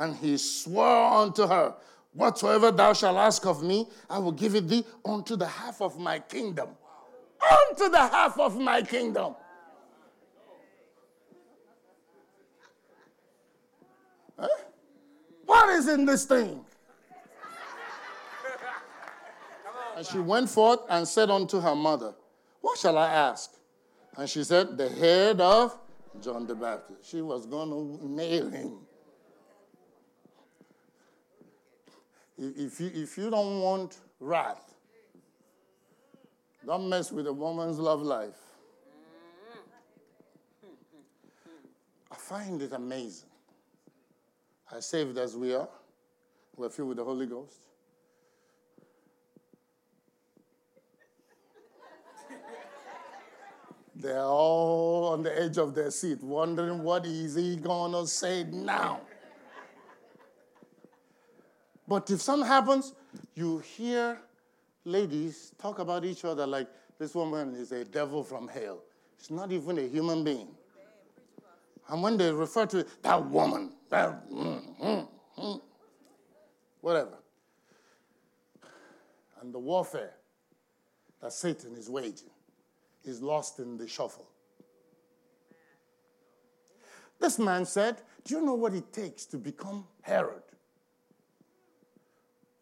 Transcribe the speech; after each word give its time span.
And 0.00 0.16
he 0.16 0.38
swore 0.38 1.12
unto 1.12 1.46
her, 1.46 1.74
Whatsoever 2.14 2.72
thou 2.72 2.94
shalt 2.94 3.18
ask 3.18 3.44
of 3.46 3.62
me, 3.62 3.86
I 4.08 4.18
will 4.18 4.32
give 4.32 4.54
it 4.54 4.66
thee 4.66 4.84
unto 5.04 5.36
the 5.36 5.46
half 5.46 5.80
of 5.82 5.98
my 5.98 6.18
kingdom. 6.18 6.70
Unto 7.68 7.88
the 7.90 7.98
half 7.98 8.38
of 8.40 8.58
my 8.58 8.80
kingdom. 8.80 9.36
Huh? 14.38 14.48
What 15.44 15.68
is 15.68 15.86
in 15.86 16.06
this 16.06 16.24
thing? 16.24 16.64
And 19.96 20.06
she 20.06 20.18
went 20.18 20.48
forth 20.48 20.80
and 20.88 21.06
said 21.06 21.28
unto 21.28 21.60
her 21.60 21.76
mother, 21.76 22.14
What 22.62 22.78
shall 22.78 22.96
I 22.96 23.12
ask? 23.12 23.52
And 24.16 24.28
she 24.28 24.44
said, 24.44 24.78
The 24.78 24.88
head 24.88 25.42
of 25.42 25.78
John 26.22 26.46
the 26.46 26.54
Baptist. 26.54 27.08
She 27.08 27.20
was 27.20 27.44
going 27.44 27.68
to 27.68 28.08
nail 28.08 28.48
him. 28.48 28.78
If 32.42 32.80
you, 32.80 32.90
if 32.94 33.18
you 33.18 33.28
don't 33.28 33.60
want 33.60 33.98
wrath, 34.18 34.74
don't 36.66 36.88
mess 36.88 37.12
with 37.12 37.26
a 37.26 37.32
woman's 37.32 37.78
love 37.78 38.00
life. 38.00 38.38
I 42.10 42.14
find 42.16 42.62
it 42.62 42.72
amazing. 42.72 43.28
As 44.74 44.86
saved 44.86 45.18
as 45.18 45.36
we 45.36 45.54
are, 45.54 45.68
we're 46.56 46.70
filled 46.70 46.88
with 46.88 46.96
the 46.96 47.04
Holy 47.04 47.26
Ghost. 47.26 47.58
They're 53.94 54.22
all 54.22 55.08
on 55.12 55.22
the 55.22 55.38
edge 55.38 55.58
of 55.58 55.74
their 55.74 55.90
seat, 55.90 56.22
wondering 56.22 56.82
what 56.82 57.04
is 57.04 57.34
he 57.34 57.56
to 57.56 58.06
say 58.06 58.44
now. 58.44 59.02
But 61.90 62.08
if 62.08 62.22
something 62.22 62.46
happens, 62.46 62.94
you 63.34 63.58
hear 63.58 64.16
ladies 64.84 65.52
talk 65.58 65.80
about 65.80 66.04
each 66.04 66.24
other 66.24 66.46
like 66.46 66.68
this 67.00 67.16
woman 67.16 67.56
is 67.56 67.72
a 67.72 67.84
devil 67.84 68.22
from 68.22 68.46
hell. 68.46 68.78
She's 69.18 69.32
not 69.32 69.50
even 69.50 69.76
a 69.76 69.88
human 69.88 70.22
being. 70.22 70.54
And 71.88 72.00
when 72.00 72.16
they 72.16 72.30
refer 72.30 72.66
to 72.66 72.86
that 73.02 73.26
woman, 73.28 73.72
that 73.88 74.30
mm, 74.30 74.80
mm, 74.80 75.08
mm, 75.36 75.60
whatever, 76.80 77.18
and 79.40 79.52
the 79.52 79.58
warfare 79.58 80.14
that 81.20 81.32
Satan 81.32 81.74
is 81.74 81.90
waging 81.90 82.30
is 83.02 83.20
lost 83.20 83.58
in 83.58 83.76
the 83.76 83.88
shuffle. 83.88 84.28
This 87.18 87.40
man 87.40 87.66
said, 87.66 88.00
Do 88.22 88.36
you 88.36 88.42
know 88.42 88.54
what 88.54 88.74
it 88.74 88.92
takes 88.92 89.26
to 89.26 89.38
become 89.38 89.88
Herod 90.02 90.42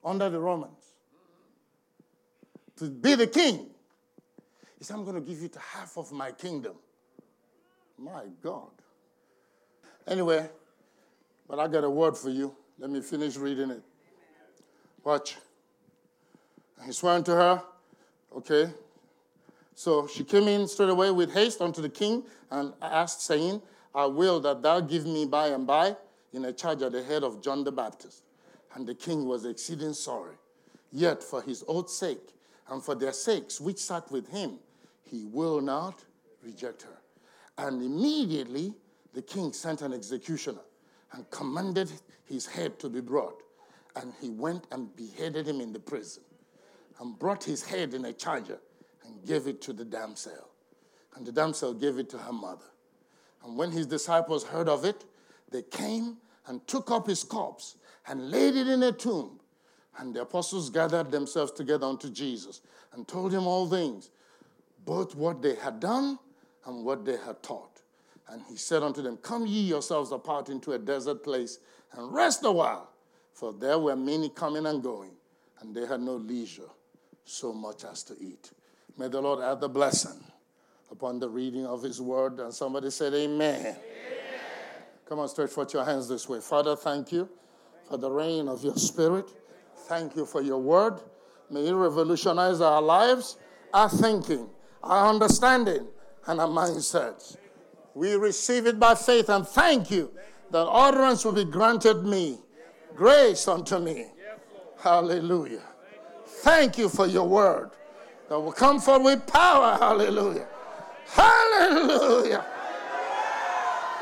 under 0.09 0.31
the 0.31 0.39
Romans? 0.39 0.95
To 2.77 2.89
be 2.89 3.15
the 3.15 3.27
king. 3.27 3.67
He 4.79 4.85
said, 4.85 4.95
I'm 4.95 5.05
going 5.05 5.17
to 5.17 5.21
give 5.21 5.43
you 5.43 5.51
half 5.73 5.97
of 5.97 6.13
my 6.13 6.31
kingdom. 6.31 6.75
My 7.99 8.25
God. 8.43 8.71
Anyway, 10.07 10.49
but 11.49 11.59
I 11.59 11.67
got 11.67 11.85
a 11.85 11.91
word 11.91 12.17
for 12.17 12.31
you. 12.31 12.55
Let 12.79 12.91
me 12.91 13.01
finish 13.01 13.37
reading 13.37 13.71
it. 13.71 13.83
Watch. 15.03 15.37
He 16.87 16.93
swore 16.93 17.13
unto 17.13 17.33
her, 17.33 17.63
okay. 18.37 18.71
So 19.75 20.07
she 20.07 20.23
came 20.23 20.47
in 20.47 20.69
straight 20.69 20.91
away 20.91 21.11
with 21.11 21.33
haste 21.33 21.61
unto 21.61 21.83
the 21.83 21.89
king 21.89 22.23
and 22.51 22.73
asked, 22.81 23.23
saying, 23.23 23.61
I 23.95 24.07
will 24.07 24.39
that 24.41 24.63
thou 24.63 24.81
give 24.81 25.07
me 25.07 25.27
by 25.27 25.49
and 25.49 25.67
by 25.67 25.97
in 26.33 26.45
a 26.45 26.53
charge 26.53 26.83
at 26.83 26.93
the 26.93 27.03
head 27.03 27.25
of 27.25 27.43
John 27.43 27.65
the 27.65 27.73
Baptist. 27.73 28.23
And 28.75 28.87
the 28.87 28.95
king 28.95 29.27
was 29.27 29.45
exceeding 29.45 29.95
sorry. 29.95 30.37
Yet 30.93 31.23
for 31.23 31.43
his 31.43 31.65
oath's 31.69 31.97
sake 31.97 32.35
and 32.69 32.83
for 32.83 32.95
their 32.95 33.13
sakes 33.13 33.61
which 33.61 33.79
sat 33.79 34.11
with 34.11 34.29
him, 34.29 34.59
he 35.03 35.25
will 35.25 35.61
not 35.61 36.05
reject 36.43 36.83
her. 36.83 36.99
And 37.59 37.83
immediately 37.83 38.75
the 39.15 39.23
king 39.23 39.53
sent 39.53 39.83
an 39.83 39.93
executioner 39.93 40.61
and 41.13 41.29
commanded 41.31 41.91
his 42.25 42.47
head 42.47 42.79
to 42.81 42.89
be 42.89 43.01
brought. 43.01 43.43
And 43.97 44.13
he 44.21 44.31
went 44.31 44.67
and 44.71 44.95
beheaded 44.95 45.47
him 45.49 45.61
in 45.61 45.73
the 45.73 45.81
prison 45.81 46.23
and 47.01 47.19
brought 47.19 47.43
his 47.43 47.65
head 47.65 47.95
in 47.95 48.05
a 48.05 48.13
charger 48.13 48.59
and 49.05 49.25
gave 49.27 49.47
it 49.47 49.61
to 49.63 49.73
the 49.73 49.85
damsel. 49.85 50.49
And 51.17 51.27
the 51.27 51.33
damsel 51.33 51.75
gave 51.75 51.99
it 51.99 52.09
to 52.11 52.19
her 52.19 52.33
mother. 52.33 52.67
And 53.45 53.57
when 53.57 53.71
his 53.71 53.87
disciples 53.87 54.45
heard 54.45 54.69
of 54.69 54.85
it, 54.85 55.05
they 55.51 55.63
came 55.63 56.19
and 56.47 56.65
took 56.67 56.91
up 56.91 57.07
his 57.07 57.25
corpse 57.25 57.77
and 58.09 58.31
laid 58.31 58.57
it 58.57 58.69
in 58.69 58.83
a 58.83 58.93
tomb. 58.93 59.39
And 59.99 60.15
the 60.15 60.23
apostles 60.23 60.71
gathered 60.71 61.11
themselves 61.11 61.53
together 61.53 61.87
unto 61.87 62.09
Jesus 62.11 62.61
and 62.93 63.07
told 63.07 63.33
him 63.33 63.47
all 63.47 63.69
things, 63.69 64.11
both 64.85 65.15
what 65.15 65.43
they 65.43 65.57
had 65.57 65.81
done 65.81 66.19
and 66.67 66.85
what 66.85 67.05
they 67.05 67.17
had 67.17 67.43
taught. 67.43 67.83
And 68.29 68.43
he 68.49 68.57
said 68.57 68.83
unto 68.83 69.03
them, 69.03 69.17
Come 69.19 69.47
ye 69.47 69.63
yourselves 69.63 70.13
apart 70.13 70.49
into 70.49 70.73
a 70.73 70.79
desert 70.79 71.25
place 71.25 71.59
and 71.93 72.13
rest 72.13 72.45
a 72.45 72.53
while, 72.53 72.91
for 73.33 73.53
there 73.53 73.79
were 73.79 73.97
many 73.97 74.29
coming 74.29 74.67
and 74.67 74.83
going, 74.83 75.13
and 75.61 75.75
they 75.75 75.87
had 75.87 76.01
no 76.01 76.15
leisure 76.15 76.71
so 77.25 77.53
much 77.53 77.85
as 77.85 78.03
to 78.05 78.15
eat. 78.21 78.53
May 78.97 79.09
the 79.09 79.21
Lord 79.21 79.41
add 79.41 79.61
the 79.61 79.69
blessing 79.69 80.23
upon 80.91 81.19
the 81.19 81.29
reading 81.29 81.67
of 81.67 81.83
his 81.83 82.01
word. 82.01 82.39
And 82.41 82.53
somebody 82.53 82.91
said, 82.91 83.15
Amen. 83.15 83.61
Amen. 83.61 83.77
Come 85.09 85.21
on, 85.21 85.29
stretch 85.29 85.51
forth 85.51 85.73
your 85.73 85.85
hands 85.85 86.09
this 86.09 86.29
way. 86.29 86.41
Father, 86.41 86.77
thank 86.77 87.13
you 87.13 87.29
for 87.89 87.97
the 87.97 88.11
rain 88.11 88.49
of 88.49 88.63
your 88.63 88.77
spirit. 88.77 89.31
Thank 89.89 90.17
you 90.17 90.27
for 90.27 90.43
your 90.43 90.59
word. 90.59 91.01
May 91.51 91.69
it 91.69 91.75
revolutionize 91.75 92.61
our 92.61 92.83
lives, 92.83 93.39
our 93.73 93.89
thinking, 93.89 94.49
our 94.83 95.09
understanding, 95.09 95.87
and 96.27 96.41
our 96.41 96.49
mindsets. 96.49 97.37
We 97.95 98.15
receive 98.15 98.67
it 98.67 98.79
by 98.79 98.95
faith 98.95 99.31
and 99.31 99.47
thank 99.47 99.91
you 99.91 100.13
that 100.51 100.67
utterance 100.67 101.25
will 101.25 101.33
be 101.33 101.45
granted 101.45 102.05
me, 102.05 102.39
grace 102.95 103.49
unto 103.49 103.79
me. 103.79 104.07
Hallelujah. 104.79 105.63
Thank 106.27 106.79
you 106.79 106.89
for 106.89 107.07
your 107.07 107.27
word 107.27 107.71
that 108.29 108.39
will 108.39 108.53
come 108.53 108.79
forth 108.79 109.03
with 109.03 109.27
power. 109.27 109.77
Hallelujah. 109.79 110.47
Hallelujah. 111.07 112.45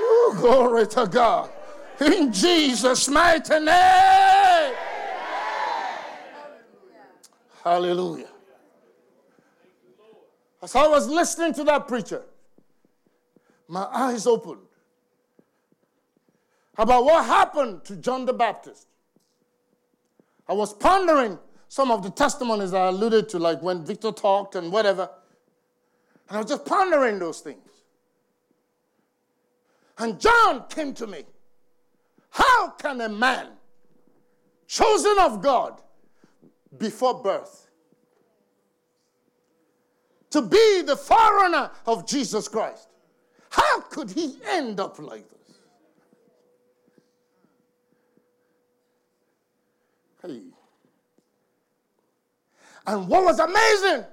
Ooh, 0.01 0.35
glory 0.37 0.87
to 0.89 1.07
God. 1.07 1.51
In 2.01 2.33
Jesus' 2.33 3.09
mighty 3.09 3.59
name. 3.59 4.75
Hallelujah. 7.65 8.29
As 10.63 10.75
I 10.75 10.87
was 10.87 11.09
listening 11.09 11.55
to 11.55 11.65
that 11.65 11.89
preacher, 11.89 12.23
my 13.69 13.87
eyes 13.93 14.27
opened 14.27 14.61
about 16.79 17.05
what 17.05 17.25
happened 17.25 17.85
to 17.85 17.97
John 17.97 18.25
the 18.25 18.33
Baptist. 18.33 18.87
I 20.49 20.53
was 20.53 20.73
pondering 20.75 21.39
some 21.69 21.91
of 21.91 22.03
the 22.03 22.11
testimonies 22.11 22.73
I 22.73 22.87
alluded 22.89 23.29
to, 23.31 23.39
like 23.39 23.61
when 23.63 23.85
Victor 23.85 24.13
talked 24.13 24.55
and 24.55 24.71
whatever. 24.71 25.11
And 26.29 26.37
I 26.37 26.41
was 26.41 26.51
just 26.51 26.65
pondering 26.65 27.19
those 27.19 27.41
things. 27.41 27.71
And 29.99 30.21
John 30.21 30.65
came 30.69 30.93
to 30.95 31.07
me. 31.07 31.25
How 32.37 32.69
can 32.73 33.01
a 33.01 33.09
man 33.09 33.49
chosen 34.67 35.17
of 35.21 35.41
God 35.41 35.81
before 36.77 37.23
birth 37.23 37.71
to 40.29 40.43
be 40.43 40.83
the 40.83 40.97
forerunner 40.97 41.71
of 41.87 42.07
Jesus 42.07 42.47
Christ, 42.47 42.91
how 43.49 43.81
could 43.81 44.11
he 44.11 44.37
end 44.45 44.79
up 44.81 44.99
like 44.99 45.25
this? 45.31 45.57
Hey. 50.21 50.43
And 52.87 53.09
what 53.09 53.25
was 53.25 53.39
amazing, 53.39 54.05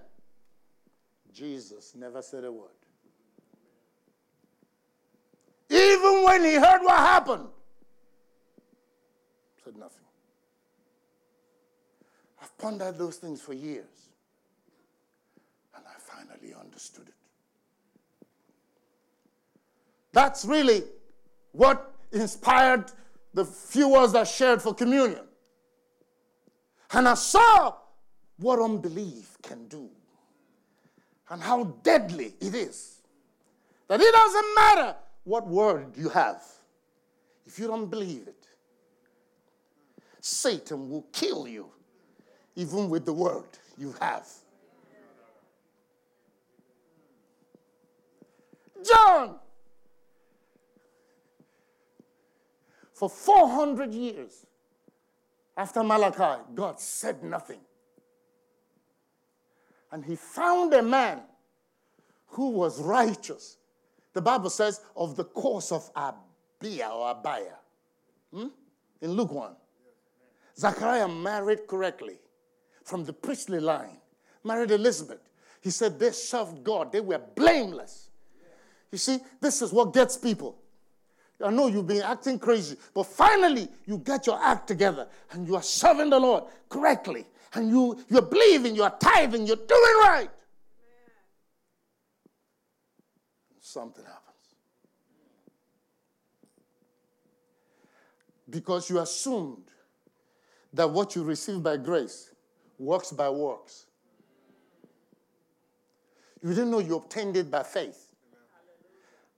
Jesus 1.34 1.94
never 1.94 2.22
said 2.22 2.46
a 2.46 2.52
word. 2.54 2.69
Even 5.69 6.24
when 6.24 6.46
he 6.46 6.54
heard 6.54 6.84
what 6.84 7.00
happened, 7.00 7.50
said 9.63 9.77
nothing. 9.77 10.04
I've 12.42 12.57
pondered 12.57 12.98
those 12.98 13.18
things 13.18 13.42
for 13.42 13.54
years. 13.54 13.86
And 15.75 15.86
I 15.88 15.98
finally 15.98 16.54
understood 16.54 17.07
it. 17.07 17.13
That's 20.12 20.45
really 20.45 20.83
what 21.54 21.94
inspired 22.12 22.92
the 23.33 23.45
few 23.45 23.89
words 23.89 24.13
I 24.13 24.25
shared 24.25 24.62
for 24.62 24.74
communion. 24.74 25.24
And 26.92 27.07
I 27.07 27.16
saw 27.16 27.75
what 28.38 28.59
unbelief 28.59 29.38
can 29.42 29.68
do 29.68 29.89
and 31.30 31.42
how 31.42 31.63
deadly 31.81 32.36
it 32.39 32.54
is. 32.54 33.01
That 33.88 34.00
it 34.01 34.13
doesn't 34.13 34.56
matter 34.56 34.95
what 35.24 35.48
word 35.48 35.98
you 35.98 36.09
have, 36.09 36.44
if 37.45 37.57
you 37.57 37.68
don't 37.68 37.89
believe 37.89 38.27
it, 38.27 38.43
Satan 40.25 40.90
will 40.90 41.06
kill 41.12 41.50
you, 41.50 41.70
even 42.56 42.90
with 42.90 43.04
the 43.04 43.12
word 43.12 43.44
you 43.78 43.94
have. 44.00 44.25
John, 48.88 49.36
for 52.94 53.10
400 53.10 53.94
years 53.94 54.46
after 55.58 55.84
Malachi, 55.84 56.42
God 56.56 56.80
said 56.80 57.22
nothing. 57.22 57.60
And 59.92 60.06
he 60.06 60.16
found 60.16 60.74
a 60.74 60.81
man 60.81 61.19
who 62.28 62.52
was 62.52 62.81
righteous. 62.81 63.58
The 64.14 64.22
Bible 64.22 64.50
says 64.50 64.80
of 64.96 65.18
the 65.18 65.26
course 65.26 65.74
of 65.74 65.94
Abia 65.94 66.90
or 66.92 67.14
Abaya. 67.14 67.58
Hmm? 68.34 68.48
In 69.02 69.12
Luke 69.12 69.34
1. 69.34 69.54
Zachariah 70.58 71.08
married 71.08 71.68
correctly 71.68 72.18
from 72.84 73.06
the 73.06 73.14
priestly 73.14 73.60
line, 73.60 73.98
married 74.44 74.72
Elizabeth. 74.72 75.20
He 75.62 75.70
said 75.70 76.00
they 76.00 76.12
served 76.12 76.64
God, 76.64 76.92
they 76.92 77.02
were 77.02 77.22
blameless. 77.36 78.10
You 78.92 78.98
see, 78.98 79.20
this 79.42 79.62
is 79.62 79.72
what 79.72 79.94
gets 79.94 80.18
people. 80.18 80.58
I 81.44 81.50
know 81.50 81.68
you've 81.68 81.88
been 81.88 82.04
acting 82.04 82.38
crazy, 82.40 82.78
but 82.94 83.04
finally 83.04 83.68
you 83.86 83.98
get 83.98 84.28
your 84.28 84.42
act 84.42 84.68
together 84.68 85.08
and 85.32 85.48
you 85.48 85.56
are 85.56 85.64
serving 85.64 86.10
the 86.10 86.20
Lord 86.20 86.44
correctly. 86.70 87.26
And 87.56 87.70
you, 87.70 88.04
you're 88.10 88.22
believing, 88.22 88.76
you're 88.76 88.94
tithing, 89.00 89.46
you're 89.46 89.56
doing 89.56 89.98
right. 90.02 90.30
Something 93.60 94.04
happens. 94.04 94.22
Because 98.50 98.90
you 98.90 99.00
assumed 99.00 99.64
that 100.74 100.90
what 100.90 101.16
you 101.16 101.24
receive 101.24 101.62
by 101.62 101.78
grace 101.78 102.31
works 102.80 103.12
by 103.12 103.30
works. 103.30 103.86
You 106.42 106.50
didn't 106.50 106.72
know 106.72 106.80
you 106.80 106.98
obtained 106.98 107.38
it 107.38 107.50
by 107.50 107.64
faith. 107.64 108.14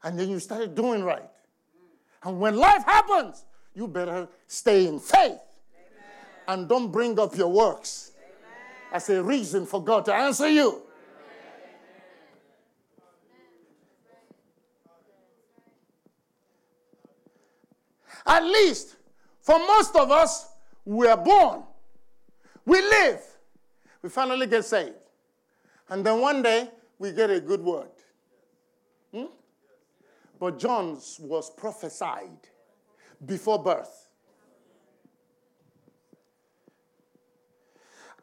And 0.04 0.20
then 0.20 0.30
you 0.30 0.40
started 0.40 0.76
doing 0.76 1.04
right. 1.04 1.30
And 2.24 2.40
when 2.40 2.56
life 2.56 2.84
happens, 2.84 3.46
you 3.74 3.88
better 3.88 4.28
stay 4.48 4.88
in 4.88 5.00
faith. 5.00 5.40
And 6.48 6.70
don't 6.70 6.92
bring 6.92 7.20
up 7.20 7.36
your 7.36 7.52
works 7.52 8.12
as 8.92 9.10
a 9.10 9.22
reason 9.22 9.66
for 9.66 9.84
God 9.84 10.06
to 10.06 10.14
answer 10.14 10.48
you. 10.48 10.81
At 18.26 18.44
least 18.44 18.96
for 19.42 19.60
most 19.60 19.96
of 19.96 20.10
us, 20.10 20.48
we 20.86 21.08
are 21.08 21.18
born, 21.18 21.64
we 22.66 22.80
live, 22.80 23.22
we 24.02 24.10
finally 24.10 24.48
get 24.48 24.64
saved. 24.64 24.94
And 25.90 26.06
then 26.06 26.20
one 26.22 26.42
day, 26.42 26.70
we 26.98 27.12
get 27.12 27.30
a 27.30 27.40
good 27.40 27.62
word. 27.62 27.90
Hmm? 29.14 29.26
But 30.40 30.60
John's 30.60 31.20
was 31.20 31.50
prophesied 31.50 32.48
before 33.26 33.62
birth. 33.62 34.08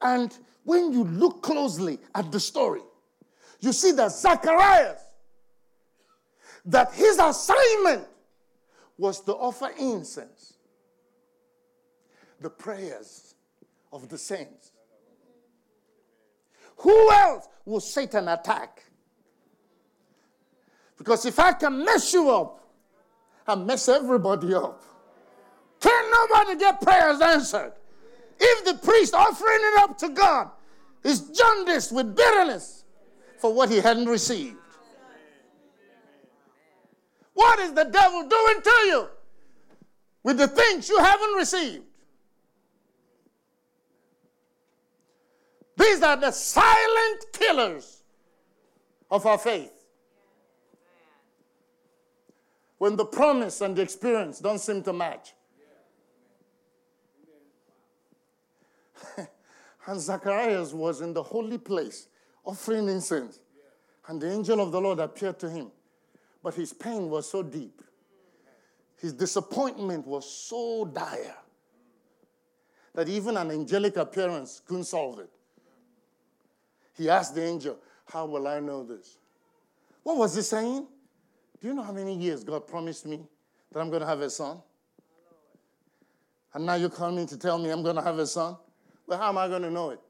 And 0.01 0.37
when 0.65 0.93
you 0.93 1.05
look 1.05 1.43
closely 1.43 1.99
at 2.15 2.31
the 2.33 2.41
story, 2.41 2.83
you 3.61 3.73
see 3.73 3.93
that 3.93 4.11
Zacharias, 4.11 5.01
that 6.65 6.93
his 6.93 7.19
assignment 7.19 8.05
was 8.99 9.21
to 9.21 9.33
offer 9.35 9.71
incense, 9.79 10.52
the 12.43 12.51
prayers 12.51 13.35
of 13.93 14.09
the 14.09 14.19
saints. 14.19 14.73
Who 16.79 17.13
else 17.13 17.49
will 17.65 17.81
Satan 17.81 18.29
attack? 18.29 18.83
Because 20.99 21.25
if 21.27 21.39
I 21.39 21.53
can 21.53 21.85
mess 21.85 22.13
you 22.13 22.31
up, 22.31 22.61
I 23.47 23.55
mess 23.55 23.89
everybody 23.89 24.55
up. 24.55 24.83
Can 25.81 26.11
nobody 26.11 26.59
get 26.59 26.81
prayers 26.81 27.21
answered? 27.21 27.73
If 28.39 28.65
the 28.65 28.75
priest 28.75 29.15
offering 29.15 29.59
it 29.61 29.81
up 29.81 29.99
to 29.99 30.09
God 30.11 30.51
is 31.05 31.21
jaundiced 31.31 31.93
with 31.93 32.15
bitterness 32.15 32.85
for 33.39 33.53
what 33.53 33.69
he 33.69 33.79
hadn't 33.79 34.07
received, 34.07 34.57
what 37.35 37.59
is 37.61 37.73
the 37.73 37.85
devil 37.85 38.29
doing 38.29 38.63
to 38.63 38.71
you 38.87 39.09
with 40.23 40.39
the 40.39 40.49
things 40.49 40.89
you 40.89 40.99
haven't 40.99 41.35
received? 41.35 41.85
These 45.83 46.03
are 46.03 46.17
the 46.17 46.31
silent 46.31 47.25
killers 47.33 48.03
of 49.11 49.27
our 49.27 49.37
faith. 49.37 49.73
When 52.79 52.95
the 52.95 53.05
promise 53.05 53.61
and 53.63 53.75
the 53.75 53.83
experience 53.83 54.39
don't 54.39 54.61
seem 54.61 54.85
to 54.85 54.93
match. 54.93 55.35
and 59.87 60.01
Zacharias 60.01 60.73
was 60.73 61.01
in 61.01 61.13
the 61.13 61.23
holy 61.23 61.59
place 61.59 62.07
offering 62.45 62.89
incense. 62.89 63.41
And 64.07 64.21
the 64.21 64.31
angel 64.31 64.61
of 64.61 64.71
the 64.71 64.81
Lord 64.81 65.01
appeared 65.01 65.41
to 65.41 65.51
him. 65.51 65.73
But 66.45 66.55
his 66.55 66.73
pain 66.73 67.11
was 67.11 67.29
so 67.29 67.43
deep, 67.43 67.83
his 69.01 69.13
disappointment 69.13 70.07
was 70.07 70.31
so 70.31 70.85
dire 70.85 71.35
that 72.95 73.09
even 73.09 73.37
an 73.37 73.51
angelic 73.51 73.97
appearance 73.97 74.63
couldn't 74.65 74.85
solve 74.85 75.19
it. 75.19 75.31
He 76.95 77.09
asked 77.09 77.35
the 77.35 77.43
angel, 77.43 77.79
How 78.07 78.27
will 78.27 78.47
I 78.47 78.61
know 78.61 78.85
this? 78.85 79.19
What 80.03 80.17
was 80.17 80.35
he 80.35 80.43
saying? 80.43 80.87
Do 81.61 81.69
you 81.69 81.75
know 81.75 81.83
how 81.83 81.93
many 81.93 82.17
years 82.17 82.43
God 82.43 82.67
promised 82.67 83.07
me 83.07 83.21
that 83.71 83.81
I'm 83.81 83.89
going 83.89 84.03
to 84.03 84.07
have 84.07 84.21
a 84.21 84.31
son? 84.31 84.61
And 86.55 86.67
now 86.67 86.75
you're 86.75 86.91
coming 86.91 87.27
to 87.29 87.39
tell 87.39 87.59
me 87.59 87.71
I'm 87.71 87.83
going 87.83 87.97
to 87.97 88.03
have 88.03 88.19
a 88.19 88.27
son? 88.27 88.57
Well, 89.07 89.19
how 89.19 89.29
am 89.29 89.39
I 89.39 89.49
going 89.49 89.63
to 89.63 89.71
know 89.71 89.91
it? 89.91 90.01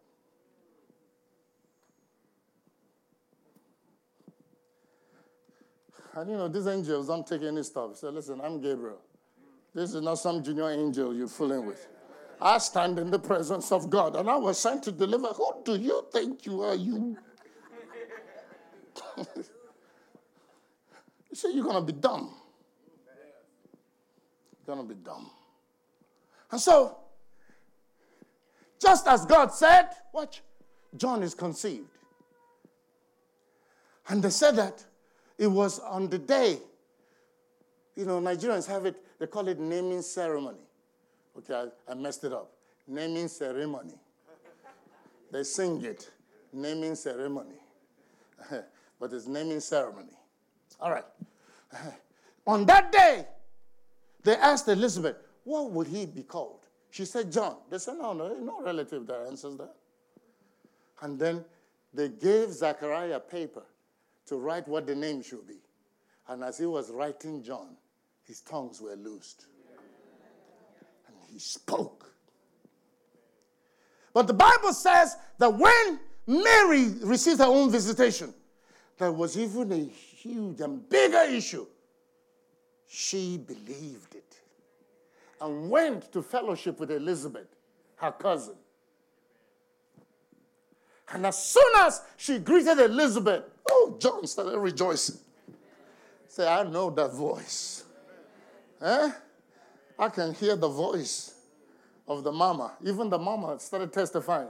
And 6.15 6.31
you 6.31 6.37
know, 6.37 6.49
these 6.49 6.67
angels 6.67 7.07
don't 7.07 7.27
take 7.27 7.43
any 7.43 7.63
stuff. 7.63 7.97
So 7.97 8.11
listen, 8.11 8.41
I'm 8.43 8.61
Gabriel. 8.61 8.99
This 9.75 9.95
is 9.95 10.03
not 10.03 10.17
some 10.17 10.43
junior 10.43 10.71
angel 10.71 11.15
you're 11.15 11.29
fooling 11.29 11.65
with. 11.65 11.89
I 12.43 12.59
stand 12.59 12.99
in 12.99 13.11
the 13.11 13.19
presence 13.19 13.71
of 13.73 13.89
God 13.89 14.17
and 14.17 14.29
I 14.29 14.37
was 14.37 14.59
sent 14.59 14.83
to 14.85 14.93
deliver. 14.93 15.29
Who 15.29 15.53
do 15.65 15.77
you 15.77 16.05
think 16.13 16.45
you 16.45 16.63
are, 16.63 16.75
you? 16.75 17.17
you 19.17 19.25
say 21.33 21.53
you're 21.53 21.65
going 21.65 21.87
to 21.87 21.93
be 21.93 21.99
dumb. 21.99 22.35
You're 24.67 24.77
going 24.77 24.89
to 24.89 24.95
be 24.95 25.01
dumb. 25.03 25.31
And 26.51 26.61
so, 26.61 26.99
just 28.81 29.07
as 29.07 29.25
God 29.25 29.53
said, 29.53 29.89
watch, 30.13 30.43
John 30.97 31.23
is 31.23 31.35
conceived. 31.35 31.89
And 34.09 34.23
they 34.23 34.31
said 34.31 34.57
that 34.57 34.85
it 35.39 35.47
was 35.47 35.79
on 35.79 36.09
the 36.09 36.19
day, 36.19 36.59
you 37.95 38.05
know, 38.05 38.21
Nigerians 38.21 38.67
have 38.67 38.87
it, 38.87 38.97
they 39.19 39.27
call 39.27 39.49
it 39.49 39.59
naming 39.59 40.03
ceremony. 40.03 40.59
Okay, 41.39 41.55
I, 41.55 41.93
I 41.93 41.95
messed 41.95 42.25
it 42.25 42.33
up. 42.33 42.53
Naming 42.87 43.29
ceremony. 43.29 43.95
they 45.31 45.45
sing 45.45 45.83
it, 45.85 46.11
naming 46.53 46.95
ceremony. 46.95 47.57
but 49.01 49.13
it's 49.13 49.27
naming 49.27 49.61
ceremony. 49.61 50.13
All 50.81 50.91
right. 50.91 51.05
on 52.47 52.67
that 52.67 52.93
day, 52.93 53.27
they 54.25 54.37
asked 54.37 54.69
Elizabeth, 54.69 55.17
what 55.45 55.71
would 55.71 55.87
he 55.87 56.07
be 56.07 56.23
called? 56.23 56.67
She 56.91 57.05
said, 57.05 57.33
John. 57.33 57.57
They 57.71 57.79
said, 57.79 57.95
no, 57.99 58.13
no, 58.13 58.35
no 58.39 58.63
relative 58.63 59.07
that 59.07 59.27
answers 59.27 59.57
that. 59.57 59.75
And 61.01 61.19
then 61.19 61.45
they 61.95 62.09
gave 62.09 62.53
Zachariah 62.53 63.21
paper 63.21 63.63
to 64.27 64.37
write 64.37 64.69
what 64.69 64.87
the 64.87 64.95
name 64.95 65.23
should 65.23 65.47
be. 65.47 65.59
And 66.29 66.45
as 66.45 66.59
he 66.59 66.67
was 66.67 66.91
writing 66.91 67.43
John, 67.43 67.77
his 68.25 68.41
tongues 68.41 68.81
were 68.81 68.95
loosed. 68.95 69.47
He 71.33 71.39
spoke. 71.39 72.13
But 74.13 74.27
the 74.27 74.35
Bible 74.35 74.73
says 74.75 75.17
that 75.39 75.49
when 75.49 76.01
Mary 76.27 76.89
received 77.03 77.39
her 77.39 77.47
own 77.47 77.71
visitation, 77.71 78.35
there 78.99 79.11
was 79.11 79.39
even 79.39 79.73
a 79.73 79.85
huge 79.85 80.61
and 80.61 80.87
bigger 80.89 81.23
issue. 81.23 81.67
She 82.87 83.39
believed 83.39 84.15
it 84.15 84.37
and 85.41 85.71
went 85.71 86.13
to 86.13 86.23
fellowship 86.23 86.79
with 86.79 86.91
Elizabeth, 86.91 87.49
her 87.97 88.13
cousin. 88.13 88.55
And 91.09 91.27
as 91.27 91.43
soon 91.43 91.73
as 91.79 92.03
she 92.17 92.39
greeted 92.39 92.79
Elizabeth, 92.79 93.45
oh, 93.71 93.97
John 93.99 94.27
started 94.27 94.59
rejoicing. 94.59 95.17
Say, 96.29 96.47
I 96.47 96.63
know 96.65 96.91
that 96.91 97.13
voice. 97.13 97.85
Eh? 98.81 99.11
I 100.03 100.09
can 100.09 100.35
hear 100.35 100.57
the 100.57 100.69
voice 100.69 101.33
of 102.09 102.25
the 102.25 102.33
mama. 102.33 102.73
Even 102.85 103.09
the 103.09 103.19
mama 103.19 103.57
started 103.61 103.93
testifying. 103.93 104.49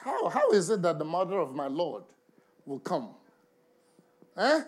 How, 0.00 0.30
how 0.30 0.50
is 0.52 0.70
it 0.70 0.80
that 0.80 0.98
the 0.98 1.04
mother 1.04 1.38
of 1.38 1.54
my 1.54 1.66
Lord 1.66 2.04
will 2.64 2.78
come? 2.78 3.10
Eh? 4.38 4.62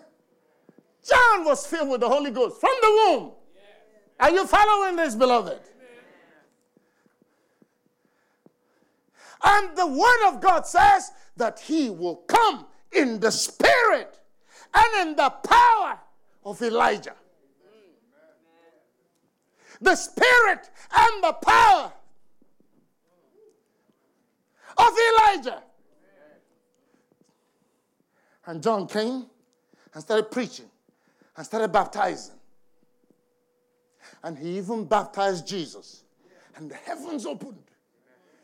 John 1.09 1.43
was 1.43 1.65
filled 1.65 1.89
with 1.89 2.01
the 2.01 2.07
Holy 2.07 2.29
Ghost 2.29 2.61
from 2.61 2.69
the 2.83 2.87
womb. 2.87 3.31
Are 4.19 4.29
you 4.29 4.45
following 4.45 4.95
this, 4.95 5.15
beloved? 5.15 5.59
And 9.43 9.75
the 9.75 9.87
Word 9.87 10.27
of 10.27 10.39
God 10.39 10.67
says 10.67 11.09
that 11.37 11.59
He 11.61 11.89
will 11.89 12.17
come 12.27 12.67
in 12.91 13.19
the 13.19 13.31
Spirit 13.31 14.19
and 14.71 15.07
in 15.07 15.15
the 15.15 15.31
power 15.31 15.97
of 16.45 16.61
Elijah. 16.61 17.15
The 19.81 19.95
Spirit 19.95 20.69
and 20.95 21.23
the 21.23 21.33
power 21.33 21.91
of 24.77 24.93
Elijah. 25.09 25.63
And 28.45 28.61
John 28.61 28.87
came 28.87 29.25
and 29.93 30.03
started 30.03 30.31
preaching 30.31 30.69
and 31.35 31.45
started 31.45 31.71
baptizing. 31.71 32.35
And 34.23 34.37
he 34.37 34.57
even 34.57 34.85
baptized 34.85 35.47
Jesus. 35.47 36.03
And 36.55 36.69
the 36.69 36.75
heavens 36.75 37.25
opened. 37.25 37.57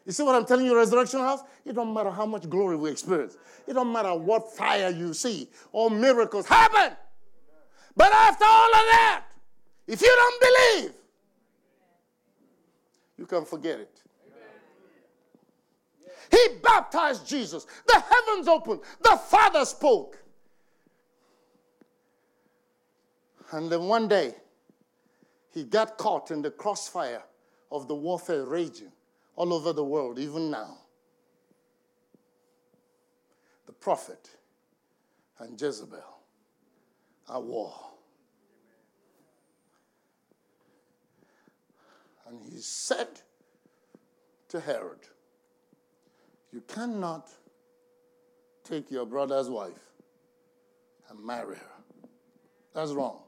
You 0.05 0.13
see 0.13 0.23
what 0.23 0.35
I'm 0.35 0.45
telling 0.45 0.65
you, 0.65 0.75
Resurrection 0.75 1.19
House? 1.19 1.41
It 1.65 1.73
don't 1.73 1.93
matter 1.93 2.09
how 2.09 2.25
much 2.25 2.49
glory 2.49 2.77
we 2.77 2.89
experience. 2.89 3.37
It 3.67 3.73
don't 3.73 3.91
matter 3.91 4.15
what 4.15 4.53
fire 4.53 4.89
you 4.89 5.13
see 5.13 5.49
or 5.73 5.89
miracles 5.91 6.47
happen. 6.47 6.95
But 7.95 8.13
after 8.13 8.45
all 8.45 8.69
of 8.69 8.85
that, 8.91 9.23
if 9.85 10.01
you 10.01 10.07
don't 10.07 10.41
believe, 10.41 10.93
you 13.17 13.25
can 13.25 13.45
forget 13.45 13.79
it. 13.79 14.01
He 16.29 16.59
baptized 16.61 17.27
Jesus. 17.27 17.65
The 17.87 17.99
heavens 17.99 18.47
opened. 18.47 18.81
The 19.01 19.17
Father 19.17 19.65
spoke. 19.65 20.17
And 23.51 23.71
then 23.71 23.83
one 23.83 24.07
day, 24.07 24.35
he 25.53 25.63
got 25.63 25.97
caught 25.97 26.31
in 26.31 26.41
the 26.41 26.51
crossfire 26.51 27.23
of 27.71 27.87
the 27.87 27.95
warfare 27.95 28.45
raging 28.45 28.91
all 29.35 29.53
over 29.53 29.71
the 29.71 29.83
world, 29.83 30.19
even 30.19 30.51
now. 30.51 30.77
The 33.65 33.73
prophet 33.73 34.29
and 35.39 35.59
Jezebel 35.59 36.03
are 37.29 37.41
war. 37.41 37.73
And 42.27 42.41
he 42.41 42.57
said 42.57 43.07
to 44.49 44.59
Herod, 44.59 44.99
You 46.51 46.61
cannot 46.61 47.29
take 48.63 48.91
your 48.91 49.05
brother's 49.05 49.49
wife 49.49 49.91
and 51.09 51.23
marry 51.25 51.55
her. 51.55 52.09
That's 52.73 52.91
wrong. 52.91 53.21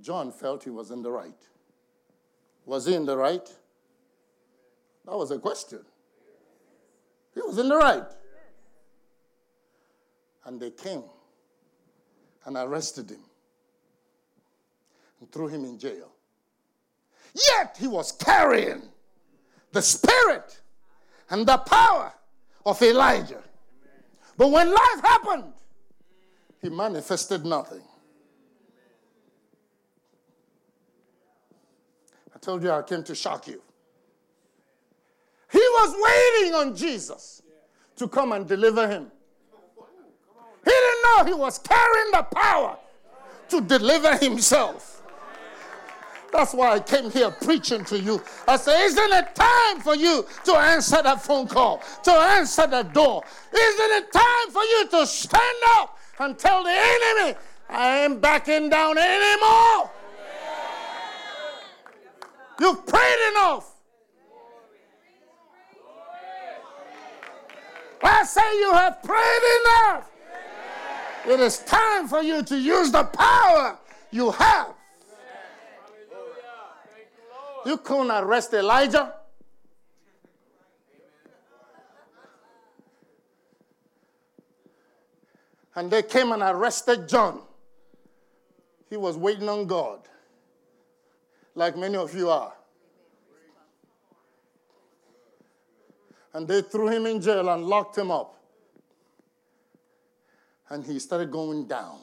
John 0.00 0.32
felt 0.32 0.64
he 0.64 0.70
was 0.70 0.90
in 0.90 1.02
the 1.02 1.12
right. 1.12 1.40
Was 2.66 2.86
he 2.86 2.94
in 2.94 3.06
the 3.06 3.16
right? 3.16 3.48
That 5.04 5.16
was 5.16 5.30
a 5.30 5.38
question. 5.38 5.80
He 7.34 7.40
was 7.40 7.58
in 7.58 7.68
the 7.68 7.76
right. 7.76 8.10
And 10.44 10.60
they 10.60 10.70
came 10.70 11.04
and 12.44 12.56
arrested 12.56 13.10
him 13.10 13.20
and 15.22 15.30
threw 15.30 15.46
him 15.46 15.64
in 15.64 15.78
jail. 15.78 16.10
Yet 17.32 17.76
he 17.78 17.86
was 17.86 18.10
carrying 18.10 18.82
the 19.70 19.80
spirit 19.80 20.60
and 21.30 21.46
the 21.46 21.58
power 21.58 22.12
of 22.66 22.82
Elijah. 22.82 23.40
But 24.36 24.48
when 24.48 24.68
life 24.68 25.00
happened, 25.00 25.52
he 26.60 26.70
manifested 26.70 27.44
nothing. 27.44 27.82
I 32.34 32.38
told 32.40 32.64
you 32.64 32.72
I 32.72 32.82
came 32.82 33.04
to 33.04 33.14
shock 33.14 33.46
you. 33.46 33.62
He 35.52 35.58
was 35.58 35.94
waiting 35.94 36.54
on 36.54 36.74
Jesus 36.74 37.42
to 37.94 38.08
come 38.08 38.32
and 38.32 38.48
deliver 38.48 38.88
him. 38.88 39.06
He 40.64 40.70
didn't 40.70 41.02
know 41.04 41.24
he 41.26 41.34
was 41.34 41.60
carrying 41.60 42.10
the 42.10 42.22
power 42.24 42.76
to 43.50 43.60
deliver 43.60 44.16
himself. 44.16 45.01
That's 46.32 46.54
why 46.54 46.72
I 46.72 46.80
came 46.80 47.10
here 47.10 47.30
preaching 47.30 47.84
to 47.84 48.00
you. 48.00 48.22
I 48.48 48.56
say, 48.56 48.86
isn't 48.86 49.12
it 49.12 49.34
time 49.34 49.80
for 49.80 49.94
you 49.94 50.24
to 50.44 50.52
answer 50.54 51.02
that 51.02 51.22
phone 51.22 51.46
call, 51.46 51.82
to 52.04 52.10
answer 52.10 52.66
that 52.66 52.94
door? 52.94 53.22
Isn't 53.54 53.90
it 53.90 54.12
time 54.12 54.50
for 54.50 54.62
you 54.62 54.88
to 54.92 55.06
stand 55.06 55.58
up 55.76 55.98
and 56.18 56.38
tell 56.38 56.64
the 56.64 56.70
enemy, 56.70 57.38
I 57.68 58.04
ain't 58.04 58.20
backing 58.22 58.70
down 58.70 58.96
anymore? 58.96 59.90
You've 62.58 62.86
prayed 62.86 63.32
enough. 63.32 63.68
I 68.02 68.24
say 68.24 68.58
you 68.58 68.72
have 68.72 69.02
prayed 69.02 69.42
enough. 69.60 70.10
It 71.28 71.40
is 71.40 71.58
time 71.58 72.08
for 72.08 72.22
you 72.22 72.42
to 72.42 72.58
use 72.58 72.90
the 72.90 73.04
power 73.04 73.78
you 74.10 74.30
have. 74.30 74.74
You 77.64 77.76
couldn't 77.76 78.10
arrest 78.10 78.52
Elijah. 78.54 79.14
And 85.74 85.90
they 85.90 86.02
came 86.02 86.32
and 86.32 86.42
arrested 86.42 87.08
John. 87.08 87.40
He 88.90 88.96
was 88.96 89.16
waiting 89.16 89.48
on 89.48 89.66
God, 89.66 90.00
like 91.54 91.78
many 91.78 91.96
of 91.96 92.14
you 92.14 92.28
are. 92.28 92.52
And 96.34 96.46
they 96.46 96.62
threw 96.62 96.88
him 96.88 97.06
in 97.06 97.20
jail 97.20 97.48
and 97.48 97.64
locked 97.64 97.96
him 97.96 98.10
up. 98.10 98.38
And 100.68 100.84
he 100.84 100.98
started 100.98 101.30
going 101.30 101.66
down 101.66 101.98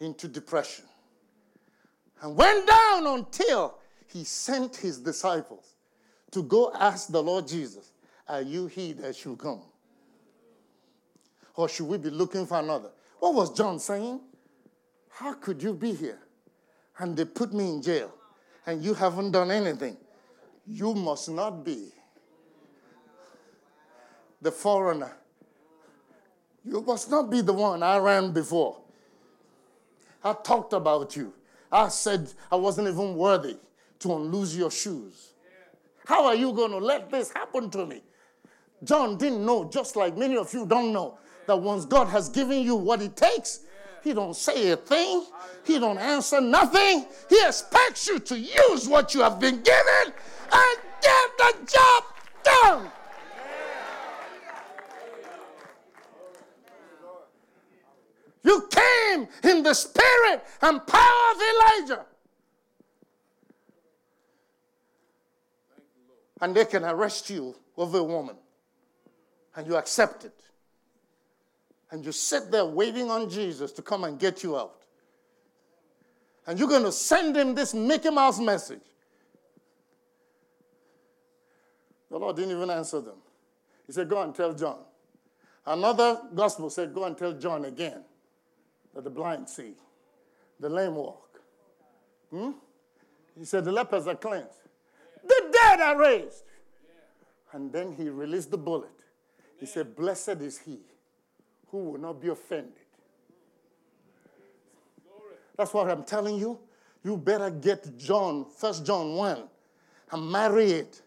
into 0.00 0.28
depression. 0.28 0.84
And 2.20 2.36
went 2.36 2.66
down 2.68 3.06
until 3.06 3.78
he 4.12 4.24
sent 4.24 4.76
his 4.76 4.98
disciples 4.98 5.74
to 6.30 6.42
go 6.42 6.72
ask 6.78 7.08
the 7.08 7.22
Lord 7.22 7.48
Jesus, 7.48 7.92
Are 8.28 8.42
you 8.42 8.66
he 8.66 8.92
that 8.94 9.16
should 9.16 9.38
come? 9.38 9.62
Or 11.54 11.68
should 11.68 11.86
we 11.86 11.98
be 11.98 12.10
looking 12.10 12.46
for 12.46 12.58
another? 12.58 12.90
What 13.18 13.34
was 13.34 13.56
John 13.56 13.78
saying? 13.78 14.20
How 15.10 15.34
could 15.34 15.62
you 15.62 15.72
be 15.72 15.94
here? 15.94 16.18
And 16.98 17.16
they 17.16 17.24
put 17.24 17.52
me 17.52 17.68
in 17.70 17.82
jail, 17.82 18.12
and 18.66 18.82
you 18.82 18.94
haven't 18.94 19.32
done 19.32 19.50
anything. 19.50 19.96
You 20.66 20.94
must 20.94 21.30
not 21.30 21.64
be 21.64 21.88
the 24.40 24.52
foreigner. 24.52 25.12
You 26.64 26.82
must 26.82 27.10
not 27.10 27.30
be 27.30 27.40
the 27.40 27.52
one 27.52 27.82
I 27.82 27.98
ran 27.98 28.32
before. 28.32 28.78
I 30.22 30.34
talked 30.34 30.72
about 30.72 31.16
you. 31.16 31.32
I 31.70 31.88
said 31.88 32.32
I 32.50 32.56
wasn't 32.56 32.88
even 32.88 33.16
worthy 33.16 33.56
to 34.02 34.14
unloose 34.14 34.56
your 34.56 34.70
shoes. 34.70 35.32
How 36.04 36.26
are 36.26 36.34
you 36.34 36.52
going 36.52 36.72
to 36.72 36.78
let 36.78 37.10
this 37.10 37.32
happen 37.32 37.70
to 37.70 37.86
me? 37.86 38.02
John 38.84 39.16
didn't 39.16 39.44
know, 39.46 39.70
just 39.70 39.94
like 39.96 40.16
many 40.16 40.36
of 40.36 40.52
you 40.52 40.66
don't 40.66 40.92
know, 40.92 41.18
that 41.46 41.56
once 41.56 41.84
God 41.84 42.08
has 42.08 42.28
given 42.28 42.62
you 42.62 42.74
what 42.74 43.00
it 43.00 43.16
takes, 43.16 43.60
he 44.02 44.12
don't 44.12 44.34
say 44.34 44.70
a 44.70 44.76
thing. 44.76 45.24
He 45.64 45.78
don't 45.78 45.98
answer 45.98 46.40
nothing. 46.40 47.06
He 47.28 47.38
expects 47.46 48.08
you 48.08 48.18
to 48.18 48.38
use 48.38 48.88
what 48.88 49.14
you 49.14 49.20
have 49.20 49.38
been 49.38 49.62
given 49.62 50.12
and 50.52 50.78
get 51.00 51.38
the 51.38 51.72
job 51.72 52.04
done. 52.42 52.90
You 58.44 58.68
came 58.70 59.28
in 59.44 59.62
the 59.62 59.72
spirit 59.72 60.44
and 60.62 60.84
power 60.84 61.30
of 61.32 61.40
Elijah. 61.40 62.06
And 66.42 66.54
they 66.54 66.64
can 66.64 66.84
arrest 66.84 67.30
you 67.30 67.54
over 67.76 67.98
a 67.98 68.04
woman, 68.04 68.36
and 69.56 69.66
you 69.66 69.76
accept 69.76 70.24
it, 70.24 70.38
and 71.90 72.04
you 72.04 72.12
sit 72.12 72.50
there 72.50 72.66
waiting 72.66 73.10
on 73.10 73.30
Jesus 73.30 73.72
to 73.72 73.80
come 73.80 74.04
and 74.04 74.18
get 74.18 74.42
you 74.42 74.58
out, 74.58 74.82
and 76.46 76.58
you're 76.58 76.68
going 76.68 76.82
to 76.82 76.92
send 76.92 77.36
him 77.36 77.54
this 77.54 77.72
Mickey 77.72 78.10
Mouse 78.10 78.40
message. 78.40 78.82
The 82.10 82.18
Lord 82.18 82.36
didn't 82.36 82.56
even 82.56 82.68
answer 82.68 83.00
them. 83.00 83.16
He 83.86 83.92
said, 83.92 84.08
Go 84.08 84.20
and 84.20 84.34
tell 84.34 84.52
John. 84.52 84.80
Another 85.64 86.20
gospel 86.34 86.68
said, 86.68 86.92
Go 86.92 87.04
and 87.04 87.16
tell 87.16 87.32
John 87.32 87.64
again 87.64 88.02
that 88.94 89.04
the 89.04 89.10
blind 89.10 89.48
see, 89.48 89.74
the 90.60 90.68
lame 90.68 90.96
walk. 90.96 91.40
Hmm? 92.30 92.50
He 93.38 93.44
said, 93.44 93.64
The 93.64 93.72
lepers 93.72 94.06
are 94.08 94.16
cleansed, 94.16 94.61
the 95.26 95.42
dead 95.52 95.80
are 95.80 95.98
raised. 95.98 96.44
And 97.52 97.72
then 97.72 97.92
he 97.92 98.08
released 98.08 98.50
the 98.50 98.58
bullet. 98.58 98.88
He 99.58 99.66
said, 99.66 99.94
Blessed 99.94 100.40
is 100.40 100.58
he 100.58 100.80
who 101.70 101.90
will 101.90 102.00
not 102.00 102.20
be 102.20 102.28
offended. 102.28 102.72
That's 105.56 105.72
what 105.74 105.90
I'm 105.90 106.04
telling 106.04 106.36
you. 106.36 106.58
You 107.04 107.16
better 107.16 107.50
get 107.50 107.96
John, 107.98 108.46
1 108.58 108.84
John 108.84 109.14
1, 109.14 109.42
and 110.12 110.30
marry 110.30 110.72
it 110.72 111.02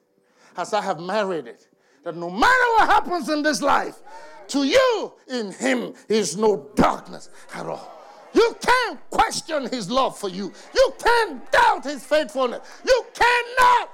as 0.57 0.73
I 0.73 0.81
have 0.81 0.99
married 0.99 1.47
it. 1.47 1.67
That 2.03 2.15
no 2.15 2.29
matter 2.29 2.65
what 2.77 2.89
happens 2.89 3.29
in 3.29 3.41
this 3.41 3.61
life, 3.61 4.01
to 4.49 4.63
you 4.63 5.13
in 5.27 5.51
him 5.51 5.93
is 6.07 6.37
no 6.37 6.69
darkness 6.75 7.29
at 7.53 7.65
all. 7.65 7.91
You 8.33 8.55
can't 8.61 8.99
question 9.09 9.69
his 9.69 9.89
love 9.89 10.17
for 10.17 10.29
you. 10.29 10.51
You 10.73 10.93
can't 10.99 11.51
doubt 11.51 11.85
his 11.85 12.05
faithfulness. 12.05 12.67
You 12.85 13.05
cannot. 13.13 13.89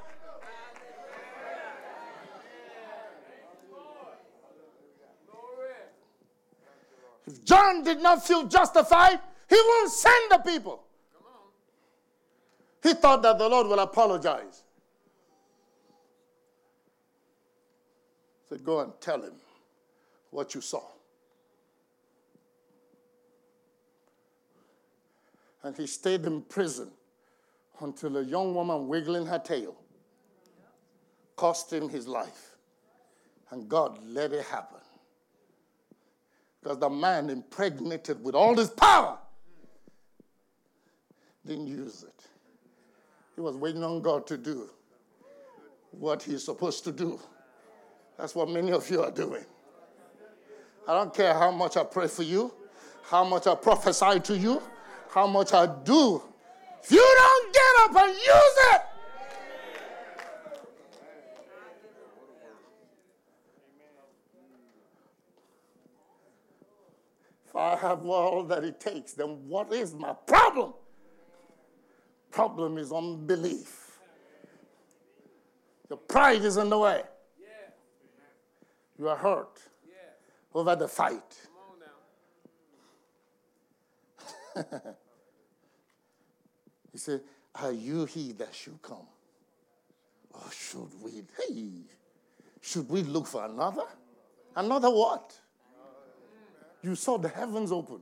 If 7.28 7.40
John 7.51 7.84
did 7.84 8.01
not 8.01 8.25
feel 8.25 8.48
justified, 8.48 9.20
he 9.50 9.58
won't 9.58 9.91
send 9.91 10.31
the 10.31 10.38
people. 10.38 10.81
He 12.81 12.93
thought 12.93 13.22
that 13.24 13.38
the 13.38 13.50
Lord 13.50 13.67
will 13.67 13.79
apologize. 13.79 14.63
He 18.50 18.55
Said, 18.55 18.63
Go 18.63 18.79
and 18.79 18.93
tell 19.01 19.22
him 19.22 19.34
what 20.29 20.55
you 20.55 20.62
saw. 20.62 20.81
And 25.63 25.75
he 25.75 25.88
stayed 25.88 26.24
in 26.25 26.43
prison 26.43 26.89
until 27.81 28.15
a 28.15 28.24
young 28.24 28.55
woman 28.55 28.88
wiggling 28.88 29.25
her 29.25 29.39
tail 29.39 29.75
cost 31.36 31.74
him 31.74 31.89
his 31.89 32.08
life. 32.08 32.55
And 33.50 33.67
God 33.67 34.00
let 34.05 34.31
it 34.31 34.46
happen. 34.46 34.79
Because 36.62 36.77
the 36.77 36.89
man 36.89 37.30
impregnated 37.30 38.24
with 38.24 38.36
all 38.36 38.53
this 38.56 38.70
power 38.70 39.18
didn't 41.46 41.68
use 41.68 42.03
it. 42.03 42.25
He 43.35 43.42
was 43.42 43.55
waiting 43.55 43.83
on 43.83 44.01
God 44.01 44.27
to 44.27 44.38
do 44.38 44.70
what 45.92 46.22
he's 46.22 46.44
supposed 46.44 46.83
to 46.83 46.92
do. 46.92 47.20
That's 48.18 48.35
what 48.35 48.50
many 48.50 48.72
of 48.72 48.88
you 48.90 49.01
are 49.01 49.12
doing. 49.12 49.46
I 50.88 50.94
don't 50.94 51.14
care 51.14 51.33
how 51.33 51.51
much 51.51 51.77
I 51.77 51.83
pray 51.83 52.07
for 52.07 52.24
you, 52.24 52.53
how 53.03 53.24
much 53.24 53.48
I 53.48 53.55
prophesy 53.55 54.20
to 54.20 54.38
you, 54.38 54.62
how 55.09 55.25
much 55.25 55.53
I 55.53 55.66
do. 55.66 56.22
If 56.83 56.92
you 56.92 57.16
don't 57.18 57.53
get 57.53 57.62
up 57.83 58.03
and 58.03 58.14
use 58.16 58.57
it, 58.74 58.81
have 67.81 68.05
all 68.05 68.44
that 68.44 68.63
it 68.63 68.79
takes, 68.79 69.13
then 69.13 69.48
what 69.48 69.74
is 69.74 69.94
my 69.94 70.13
problem? 70.25 70.74
Problem 72.29 72.77
is 72.77 72.91
unbelief. 72.91 74.00
Your 75.89 75.98
pride 75.98 76.44
is 76.44 76.57
in 76.57 76.70
the 76.70 76.77
way. 76.77 77.01
You 78.98 79.09
are 79.09 79.17
hurt 79.17 79.59
over 80.53 80.75
the 80.75 80.87
fight. 80.87 81.39
he 86.91 86.98
said, 86.98 87.22
Are 87.55 87.72
you 87.72 88.05
he 88.05 88.33
that 88.33 88.53
should 88.53 88.79
come? 88.81 89.07
Or 90.33 90.51
should 90.51 90.89
we? 91.01 91.24
Hey, 91.37 91.67
should 92.61 92.87
we 92.89 93.01
look 93.01 93.25
for 93.27 93.46
another? 93.46 93.85
Another 94.55 94.89
what? 94.89 95.35
You 96.83 96.96
saw 96.96 97.17
the 97.17 97.29
heavens 97.29 97.72
open. 97.72 98.01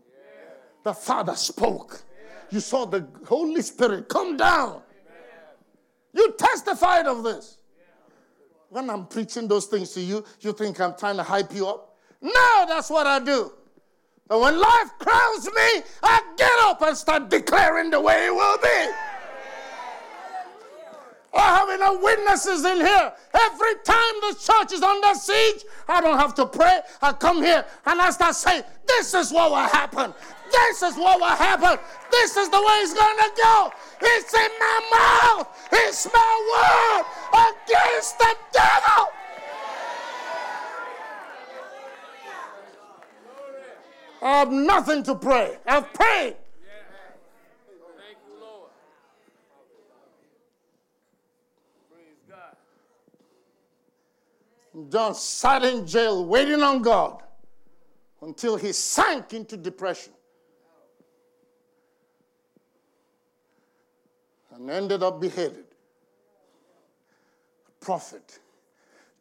The 0.83 0.93
Father 0.93 1.35
spoke. 1.35 2.01
You 2.49 2.59
saw 2.59 2.85
the 2.85 3.07
Holy 3.27 3.61
Spirit 3.61 4.09
come 4.09 4.37
down. 4.37 4.81
You 6.13 6.33
testified 6.37 7.05
of 7.05 7.23
this. 7.23 7.57
When 8.69 8.89
I'm 8.89 9.07
preaching 9.07 9.47
those 9.47 9.65
things 9.65 9.91
to 9.93 10.01
you, 10.01 10.23
you 10.41 10.53
think 10.53 10.79
I'm 10.79 10.95
trying 10.95 11.17
to 11.17 11.23
hype 11.23 11.53
you 11.53 11.67
up? 11.67 11.97
No, 12.21 12.65
that's 12.67 12.89
what 12.89 13.07
I 13.07 13.19
do. 13.19 13.51
But 14.27 14.41
when 14.41 14.59
life 14.59 14.91
crowns 14.99 15.45
me, 15.45 15.83
I 16.03 16.21
get 16.37 16.51
up 16.61 16.81
and 16.81 16.95
start 16.95 17.29
declaring 17.29 17.89
the 17.89 17.99
way 17.99 18.27
it 18.27 18.33
will 18.33 18.57
be. 18.59 18.91
I 21.39 21.57
have 21.57 21.69
enough 21.69 22.01
witnesses 22.01 22.65
in 22.65 22.77
here. 22.77 23.13
Every 23.33 23.75
time 23.83 24.13
the 24.21 24.35
church 24.39 24.73
is 24.73 24.81
under 24.81 25.13
siege, 25.15 25.63
I 25.87 26.01
don't 26.01 26.17
have 26.17 26.33
to 26.35 26.45
pray. 26.45 26.81
I 27.01 27.13
come 27.13 27.41
here 27.41 27.65
and 27.85 28.01
I 28.01 28.09
start 28.11 28.35
saying, 28.35 28.63
This 28.87 29.13
is 29.13 29.31
what 29.31 29.51
will 29.51 29.57
happen. 29.57 30.13
This 30.51 30.81
is 30.81 30.95
what 30.95 31.19
will 31.19 31.27
happen. 31.27 31.79
This 32.11 32.35
is 32.37 32.49
the 32.49 32.57
way 32.57 32.73
it's 32.81 32.93
going 32.93 33.17
to 33.17 33.31
go. 33.43 33.71
It's 34.01 34.33
in 34.33 34.51
my 34.59 35.37
mouth. 35.37 35.69
It's 35.71 36.07
my 36.11 36.33
word 36.51 37.05
against 37.53 38.17
the 38.17 38.35
devil. 38.51 39.13
I 44.21 44.39
have 44.39 44.51
nothing 44.51 45.03
to 45.03 45.15
pray. 45.15 45.57
I've 45.65 45.93
prayed. 45.93 46.35
Thank 47.95 48.17
you, 48.27 48.41
Lord. 48.41 48.69
Praise 51.89 52.19
God. 52.27 52.55
John 54.87 55.15
sat 55.15 55.63
in 55.63 55.85
jail 55.87 56.25
waiting 56.25 56.61
on 56.61 56.81
God 56.81 57.23
until 58.21 58.55
he 58.55 58.71
sank 58.71 59.33
into 59.33 59.57
depression 59.57 60.13
and 64.53 64.69
ended 64.69 65.01
up 65.01 65.19
beheaded. 65.19 65.65
A 67.67 67.85
prophet. 67.85 68.39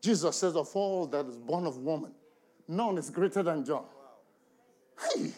Jesus 0.00 0.36
says, 0.36 0.56
Of 0.56 0.74
all 0.74 1.06
that 1.06 1.26
is 1.26 1.36
born 1.36 1.66
of 1.66 1.78
woman, 1.78 2.12
none 2.66 2.98
is 2.98 3.10
greater 3.10 3.42
than 3.42 3.64
John. 3.64 3.84
Hey, 5.14 5.30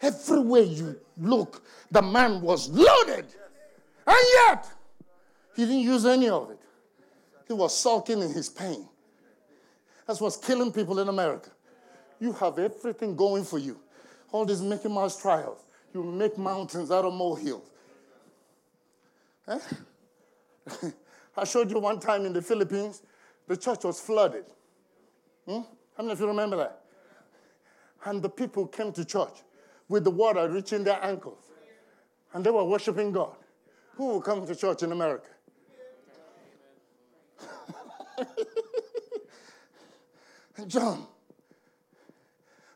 everywhere 0.00 0.62
you 0.62 0.98
look, 1.18 1.62
the 1.90 2.02
man 2.02 2.40
was 2.40 2.68
loaded. 2.70 3.26
And 4.06 4.26
yet, 4.46 4.66
he 5.54 5.62
didn't 5.62 5.80
use 5.80 6.04
any 6.04 6.28
of 6.28 6.50
it. 6.50 6.58
He 7.46 7.52
was 7.52 7.76
sulking 7.76 8.20
in 8.20 8.32
his 8.32 8.48
pain. 8.48 8.88
That's 10.06 10.20
what's 10.20 10.36
killing 10.36 10.72
people 10.72 10.98
in 10.98 11.08
America. 11.08 11.50
You 12.20 12.32
have 12.34 12.58
everything 12.58 13.16
going 13.16 13.44
for 13.44 13.58
you. 13.58 13.78
All 14.32 14.44
these 14.44 14.60
Mickey 14.60 14.88
Mouse 14.88 15.20
trials. 15.20 15.64
You 15.92 16.02
make 16.02 16.36
mountains 16.36 16.90
out 16.90 17.04
of 17.04 17.14
molehills. 17.14 17.70
Eh? 19.48 19.58
I 21.36 21.44
showed 21.44 21.70
you 21.70 21.78
one 21.78 22.00
time 22.00 22.24
in 22.24 22.32
the 22.32 22.42
Philippines, 22.42 23.02
the 23.46 23.56
church 23.56 23.84
was 23.84 24.00
flooded. 24.00 24.44
Hmm? 25.46 25.60
How 25.96 26.02
many 26.02 26.12
of 26.12 26.20
you 26.20 26.26
remember 26.26 26.56
that? 26.56 26.80
And 28.04 28.22
the 28.22 28.28
people 28.28 28.66
came 28.66 28.92
to 28.92 29.04
church 29.04 29.42
with 29.88 30.04
the 30.04 30.10
water 30.10 30.48
reaching 30.48 30.84
their 30.84 31.02
ankles. 31.02 31.38
And 32.32 32.44
they 32.44 32.50
were 32.50 32.64
worshiping 32.64 33.12
God. 33.12 33.36
Who 33.96 34.06
will 34.06 34.20
come 34.20 34.46
to 34.46 34.54
church 34.54 34.82
in 34.82 34.92
America? 34.92 35.28
And 40.56 40.70
John, 40.70 41.06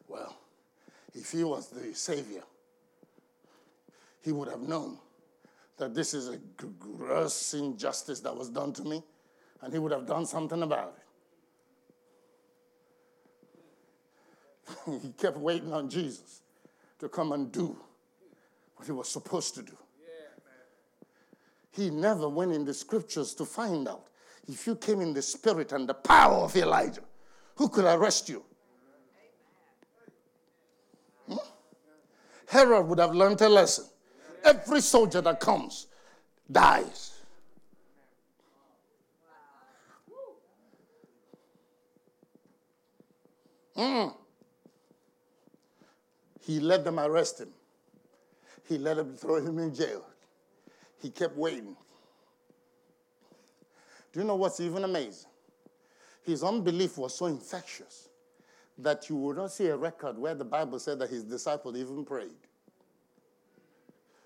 well, 0.09 0.37
if 1.15 1.31
he 1.31 1.45
was 1.45 1.69
the 1.69 1.95
Savior, 1.95 2.43
he 4.23 4.33
would 4.33 4.49
have 4.49 4.61
known 4.61 4.99
that 5.79 5.95
this 5.95 6.13
is 6.13 6.29
a 6.29 6.39
gross 6.97 7.55
injustice 7.55 8.21
that 8.21 8.37
was 8.37 8.49
done 8.49 8.73
to 8.75 8.83
me, 8.83 9.03
and 9.63 9.73
he 9.73 9.79
would 9.79 9.93
have 9.93 10.07
done 10.07 10.27
something 10.27 10.63
about 10.63 10.95
it. 14.87 15.01
he 15.03 15.13
kept 15.13 15.37
waiting 15.39 15.73
on 15.73 15.89
Jesus 15.89 16.43
to 16.99 17.09
come 17.09 17.33
and 17.33 17.53
do 17.53 17.77
what 18.77 18.87
he 18.87 18.93
was 18.93 19.09
supposed 19.09 19.55
to 19.55 19.63
do. 19.63 19.77
He 21.71 21.91
never 21.91 22.29
went 22.29 22.53
in 22.53 22.65
the 22.65 22.75
scriptures 22.75 23.35
to 23.35 23.45
find 23.45 23.87
out 23.87 24.09
If 24.49 24.67
you 24.67 24.75
came 24.77 25.01
in 25.01 25.13
the 25.13 25.23
spirit 25.23 25.73
and 25.73 25.89
the 25.89 25.95
power 25.95 26.39
of 26.39 26.57
Elijah, 26.57 27.03
who 27.59 27.69
could 27.69 27.85
arrest 27.85 28.29
you? 28.29 28.45
Hmm? 31.29 31.35
Herod 32.47 32.87
would 32.87 33.01
have 33.01 33.13
learned 33.13 33.41
a 33.41 33.49
lesson. 33.49 33.85
Every 34.45 34.81
soldier 34.81 35.21
that 35.21 35.41
comes 35.41 35.89
dies. 36.51 37.21
Mm. 43.77 44.15
He 46.41 46.61
let 46.61 46.85
them 46.85 47.01
arrest 47.01 47.41
him. 47.41 47.49
He 48.69 48.79
let 48.79 48.99
them 48.99 49.17
throw 49.17 49.41
him 49.41 49.59
in 49.59 49.75
jail. 49.75 50.05
He 51.03 51.11
kept 51.11 51.37
waiting. 51.37 51.77
Do 54.13 54.21
you 54.21 54.27
know 54.27 54.37
what's 54.37 54.61
even 54.61 54.85
amazing? 54.85 55.29
His 56.29 56.45
unbelief 56.45 56.99
was 56.99 57.17
so 57.17 57.25
infectious 57.25 58.11
that 58.77 59.09
you 59.09 59.17
would 59.17 59.39
not 59.39 59.51
see 59.51 59.69
a 59.69 59.77
record 59.79 60.19
where 60.19 60.35
the 60.35 60.45
Bible 60.45 60.79
said 60.79 60.99
that 60.99 61.09
his 61.09 61.25
disciples 61.25 61.75
even 61.75 62.05
prayed 62.05 62.37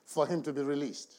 for 0.05 0.27
him 0.27 0.43
to 0.43 0.53
be 0.53 0.63
released. 0.63 1.15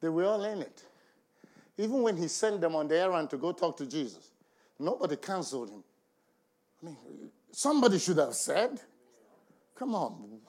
They 0.00 0.08
were 0.08 0.24
all 0.24 0.44
in 0.44 0.62
it. 0.62 0.82
Even 1.76 2.00
when 2.00 2.16
he 2.16 2.26
sent 2.26 2.62
them 2.62 2.74
on 2.74 2.88
the 2.88 2.98
errand 2.98 3.28
to 3.30 3.36
go 3.36 3.52
talk 3.52 3.76
to 3.76 3.86
Jesus, 3.86 4.30
nobody 4.78 5.16
counseled 5.16 5.68
him. 5.68 5.84
I 6.82 6.86
mean, 6.86 6.96
somebody 7.52 7.98
should 7.98 8.16
have 8.16 8.34
said, 8.34 8.80
Come 9.74 9.94
on, 9.94 10.40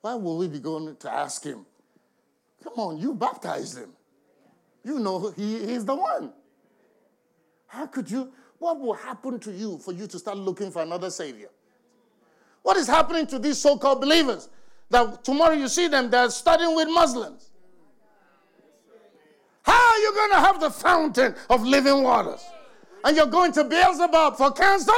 why 0.00 0.14
will 0.14 0.38
we 0.38 0.46
be 0.46 0.60
going 0.60 0.94
to 0.94 1.12
ask 1.12 1.42
him? 1.42 1.66
Come 2.62 2.74
on, 2.74 2.98
you 2.98 3.14
baptized 3.14 3.78
him. 3.78 3.90
You 4.84 4.98
know 4.98 5.30
he 5.36 5.56
is 5.56 5.84
the 5.84 5.94
one. 5.94 6.32
How 7.66 7.86
could 7.86 8.10
you? 8.10 8.32
What 8.58 8.80
will 8.80 8.94
happen 8.94 9.38
to 9.40 9.52
you 9.52 9.78
for 9.78 9.92
you 9.92 10.06
to 10.06 10.18
start 10.18 10.38
looking 10.38 10.70
for 10.70 10.82
another 10.82 11.10
savior? 11.10 11.50
What 12.62 12.76
is 12.76 12.86
happening 12.86 13.26
to 13.28 13.38
these 13.38 13.58
so 13.58 13.76
called 13.76 14.00
believers? 14.00 14.48
That 14.90 15.22
tomorrow 15.22 15.54
you 15.54 15.68
see 15.68 15.86
them, 15.86 16.10
they're 16.10 16.30
studying 16.30 16.74
with 16.74 16.88
Muslims. 16.88 17.50
How 19.62 19.92
are 19.92 19.98
you 19.98 20.14
going 20.14 20.30
to 20.30 20.40
have 20.40 20.60
the 20.60 20.70
fountain 20.70 21.34
of 21.50 21.62
living 21.62 22.02
waters? 22.02 22.44
And 23.04 23.16
you're 23.16 23.26
going 23.26 23.52
to 23.52 23.64
Beelzebub 23.64 24.36
for 24.36 24.50
cancer? 24.52 24.92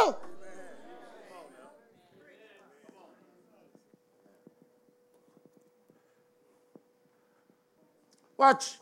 Watch. 8.38 8.78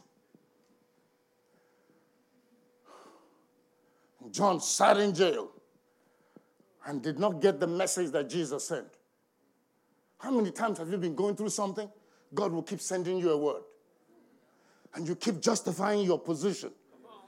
John 4.32 4.60
sat 4.60 4.96
in 4.98 5.14
jail 5.14 5.50
and 6.86 7.02
did 7.02 7.18
not 7.18 7.40
get 7.40 7.60
the 7.60 7.66
message 7.66 8.10
that 8.12 8.28
Jesus 8.28 8.66
sent. 8.66 8.86
How 10.18 10.30
many 10.30 10.50
times 10.50 10.78
have 10.78 10.90
you 10.90 10.96
been 10.98 11.14
going 11.14 11.36
through 11.36 11.50
something? 11.50 11.88
God 12.34 12.52
will 12.52 12.62
keep 12.62 12.80
sending 12.80 13.18
you 13.18 13.30
a 13.30 13.36
word. 13.36 13.62
And 14.94 15.06
you 15.06 15.14
keep 15.14 15.40
justifying 15.40 16.04
your 16.04 16.18
position 16.18 16.70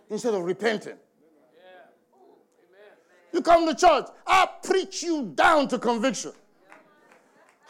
instead 0.09 0.35
of 0.35 0.43
repenting. 0.45 0.97
You 3.33 3.43
come 3.43 3.67
to 3.67 3.75
church, 3.75 4.07
I 4.27 4.49
preach 4.63 5.03
you 5.03 5.33
down 5.35 5.69
to 5.69 5.79
conviction. 5.79 6.33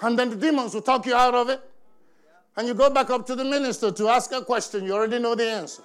And 0.01 0.19
then 0.19 0.31
the 0.31 0.37
demons 0.37 0.73
will 0.73 0.81
talk 0.81 1.05
you 1.05 1.15
out 1.15 1.35
of 1.35 1.51
it. 1.51 1.61
And 2.57 2.67
you 2.67 2.75
go 2.75 2.89
back 2.89 3.11
up 3.11 3.27
to 3.27 3.35
the 3.35 3.45
minister 3.45 3.91
to 3.93 4.09
ask 4.09 4.33
a 4.33 4.43
question, 4.43 4.85
you 4.85 4.95
already 4.95 5.19
know 5.19 5.35
the 5.35 5.51
answer. 5.51 5.83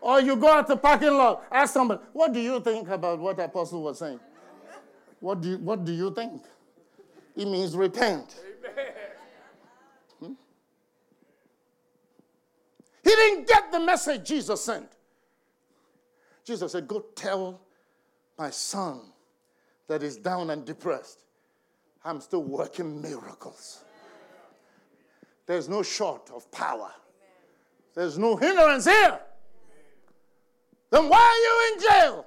Or 0.00 0.20
you 0.20 0.36
go 0.36 0.48
out 0.48 0.66
the 0.66 0.76
parking 0.76 1.12
lot, 1.12 1.44
ask 1.50 1.74
somebody, 1.74 2.00
what 2.12 2.32
do 2.32 2.40
you 2.40 2.60
think 2.60 2.88
about 2.88 3.18
what 3.18 3.36
the 3.36 3.44
apostle 3.44 3.82
was 3.82 3.98
saying? 3.98 4.20
What 5.20 5.42
do 5.42 5.50
you, 5.50 5.58
what 5.58 5.84
do 5.84 5.92
you 5.92 6.12
think? 6.14 6.42
It 7.36 7.46
means 7.46 7.76
repent. 7.76 8.40
Hmm? 10.18 10.32
He 13.04 13.10
didn't 13.10 13.46
get 13.46 13.70
the 13.70 13.80
message 13.80 14.26
Jesus 14.26 14.64
sent. 14.64 14.88
Jesus 16.44 16.72
said, 16.72 16.88
Go 16.88 17.04
tell 17.14 17.60
my 18.38 18.50
son 18.50 19.00
that 19.86 20.02
is 20.02 20.16
down 20.16 20.50
and 20.50 20.64
depressed. 20.64 21.24
I'm 22.04 22.20
still 22.20 22.42
working 22.42 23.02
miracles. 23.02 23.84
There's 25.46 25.68
no 25.68 25.82
short 25.82 26.30
of 26.34 26.50
power. 26.50 26.92
There's 27.94 28.16
no 28.18 28.36
hindrance 28.36 28.86
here. 28.86 29.20
Then 30.90 31.08
why 31.08 31.18
are 31.18 31.40
you 31.44 31.74
in 31.74 31.90
jail? 31.90 32.26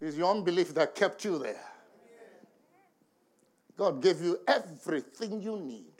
It's 0.00 0.16
your 0.16 0.30
unbelief 0.30 0.74
that 0.74 0.94
kept 0.94 1.24
you 1.24 1.38
there. 1.38 1.60
God 3.76 4.02
gave 4.02 4.20
you 4.20 4.38
everything 4.48 5.40
you 5.40 5.58
need. 5.58 5.92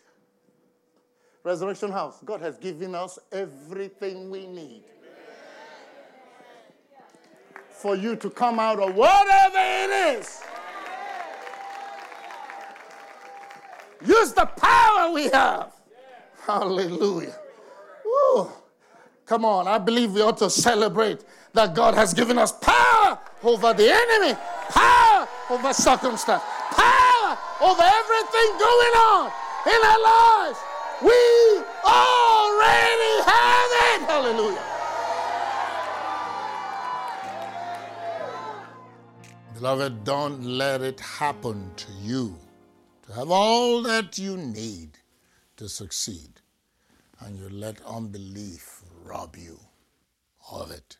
Resurrection 1.44 1.92
House, 1.92 2.20
God 2.24 2.40
has 2.40 2.58
given 2.58 2.94
us 2.94 3.18
everything 3.30 4.30
we 4.30 4.46
need 4.46 4.82
for 7.70 7.94
you 7.94 8.16
to 8.16 8.30
come 8.30 8.58
out 8.58 8.80
of 8.80 8.94
whatever 8.94 9.58
it 9.58 10.18
is. 10.18 10.42
Use 14.04 14.32
the 14.32 14.46
power 14.46 15.12
we 15.12 15.28
have. 15.28 15.72
Hallelujah. 16.44 17.36
Woo. 18.04 18.50
Come 19.24 19.44
on, 19.44 19.66
I 19.68 19.78
believe 19.78 20.12
we 20.12 20.22
ought 20.22 20.38
to 20.38 20.48
celebrate 20.48 21.24
that 21.56 21.74
God 21.74 21.94
has 21.94 22.12
given 22.12 22.36
us 22.38 22.52
power 22.52 23.18
over 23.42 23.72
the 23.72 23.88
enemy, 23.90 24.38
power 24.68 25.26
over 25.48 25.72
circumstance, 25.72 26.42
power 26.70 27.38
over 27.62 27.82
everything 27.82 28.48
going 28.60 28.94
on 29.08 29.32
in 29.64 29.80
our 29.90 30.02
lives. 30.04 30.58
We 31.00 31.64
already 31.82 33.14
have 33.24 33.70
it. 33.88 34.00
Hallelujah. 34.04 34.62
Beloved, 39.54 40.04
don't 40.04 40.44
let 40.44 40.82
it 40.82 41.00
happen 41.00 41.70
to 41.76 41.92
you 42.02 42.36
to 43.06 43.14
have 43.14 43.30
all 43.30 43.82
that 43.82 44.18
you 44.18 44.36
need 44.36 44.98
to 45.56 45.70
succeed, 45.70 46.42
and 47.20 47.38
you 47.38 47.48
let 47.48 47.80
unbelief 47.86 48.82
rob 49.02 49.36
you 49.36 49.58
of 50.52 50.70
it. 50.70 50.98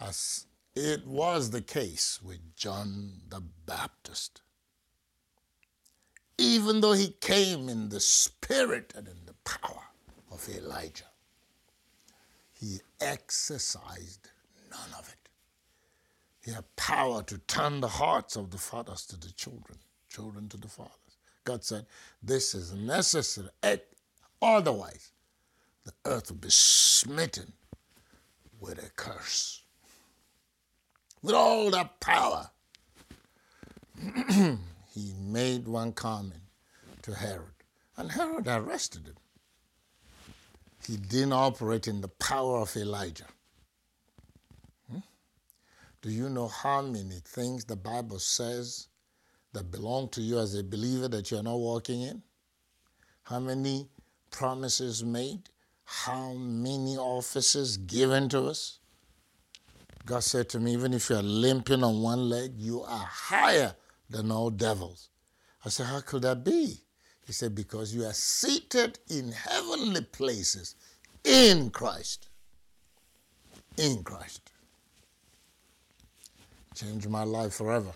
As 0.00 0.46
it 0.74 1.06
was 1.06 1.50
the 1.50 1.60
case 1.60 2.20
with 2.22 2.54
John 2.54 3.22
the 3.28 3.42
Baptist. 3.66 4.42
Even 6.38 6.80
though 6.80 6.92
he 6.92 7.16
came 7.20 7.68
in 7.68 7.88
the 7.88 7.98
spirit 7.98 8.92
and 8.96 9.08
in 9.08 9.26
the 9.26 9.34
power 9.44 9.82
of 10.30 10.48
Elijah, 10.48 11.10
he 12.52 12.78
exercised 13.00 14.30
none 14.70 14.98
of 14.98 15.08
it. 15.08 15.28
He 16.44 16.52
had 16.52 16.76
power 16.76 17.22
to 17.24 17.38
turn 17.38 17.80
the 17.80 17.88
hearts 17.88 18.36
of 18.36 18.50
the 18.50 18.58
fathers 18.58 19.04
to 19.06 19.16
the 19.18 19.32
children, 19.32 19.78
children 20.08 20.48
to 20.50 20.56
the 20.56 20.68
fathers. 20.68 20.92
God 21.44 21.64
said, 21.64 21.86
This 22.22 22.54
is 22.54 22.72
necessary. 22.72 23.48
Eh, 23.62 23.78
otherwise, 24.40 25.10
the 25.84 25.92
earth 26.04 26.30
will 26.30 26.38
be 26.38 26.50
smitten 26.50 27.52
with 28.60 28.78
a 28.78 28.90
curse. 28.90 29.62
With 31.22 31.34
all 31.34 31.70
that 31.70 32.00
power, 32.00 32.50
he 34.94 35.12
made 35.20 35.66
one 35.66 35.92
comment 35.92 36.42
to 37.02 37.14
Herod, 37.14 37.54
and 37.96 38.12
Herod 38.12 38.46
arrested 38.46 39.06
him. 39.06 39.16
He 40.86 40.96
didn't 40.96 41.32
operate 41.32 41.88
in 41.88 42.00
the 42.00 42.08
power 42.08 42.60
of 42.60 42.76
Elijah. 42.76 43.26
Hmm? 44.90 45.00
Do 46.00 46.10
you 46.10 46.28
know 46.28 46.48
how 46.48 46.82
many 46.82 47.20
things 47.24 47.64
the 47.64 47.76
Bible 47.76 48.20
says 48.20 48.86
that 49.52 49.70
belong 49.70 50.08
to 50.10 50.22
you 50.22 50.38
as 50.38 50.54
a 50.54 50.62
believer 50.62 51.08
that 51.08 51.30
you're 51.30 51.42
not 51.42 51.58
walking 51.58 52.02
in? 52.02 52.22
How 53.24 53.40
many 53.40 53.88
promises 54.30 55.04
made? 55.04 55.50
How 55.84 56.32
many 56.34 56.96
offices 56.96 57.76
given 57.76 58.28
to 58.30 58.44
us? 58.44 58.78
God 60.08 60.24
said 60.24 60.48
to 60.50 60.58
me, 60.58 60.72
even 60.72 60.94
if 60.94 61.10
you're 61.10 61.20
limping 61.20 61.84
on 61.84 62.00
one 62.00 62.30
leg, 62.30 62.52
you 62.56 62.82
are 62.82 63.06
higher 63.06 63.74
than 64.08 64.32
all 64.32 64.48
devils. 64.48 65.10
I 65.66 65.68
said, 65.68 65.84
How 65.84 66.00
could 66.00 66.22
that 66.22 66.44
be? 66.44 66.78
He 67.26 67.34
said, 67.34 67.54
Because 67.54 67.94
you 67.94 68.06
are 68.06 68.14
seated 68.14 68.98
in 69.10 69.32
heavenly 69.32 70.00
places 70.00 70.76
in 71.24 71.68
Christ. 71.68 72.30
In 73.76 74.02
Christ. 74.02 74.50
Changed 76.74 77.10
my 77.10 77.24
life 77.24 77.52
forever. 77.52 77.92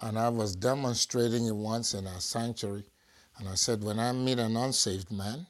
And 0.00 0.18
I 0.18 0.30
was 0.30 0.56
demonstrating 0.56 1.44
it 1.44 1.54
once 1.54 1.92
in 1.92 2.06
our 2.06 2.20
sanctuary 2.20 2.84
And 3.38 3.50
I 3.50 3.54
said, 3.54 3.84
when 3.84 3.98
I 3.98 4.12
meet 4.12 4.38
an 4.38 4.56
unsaved 4.56 5.12
man, 5.12 5.46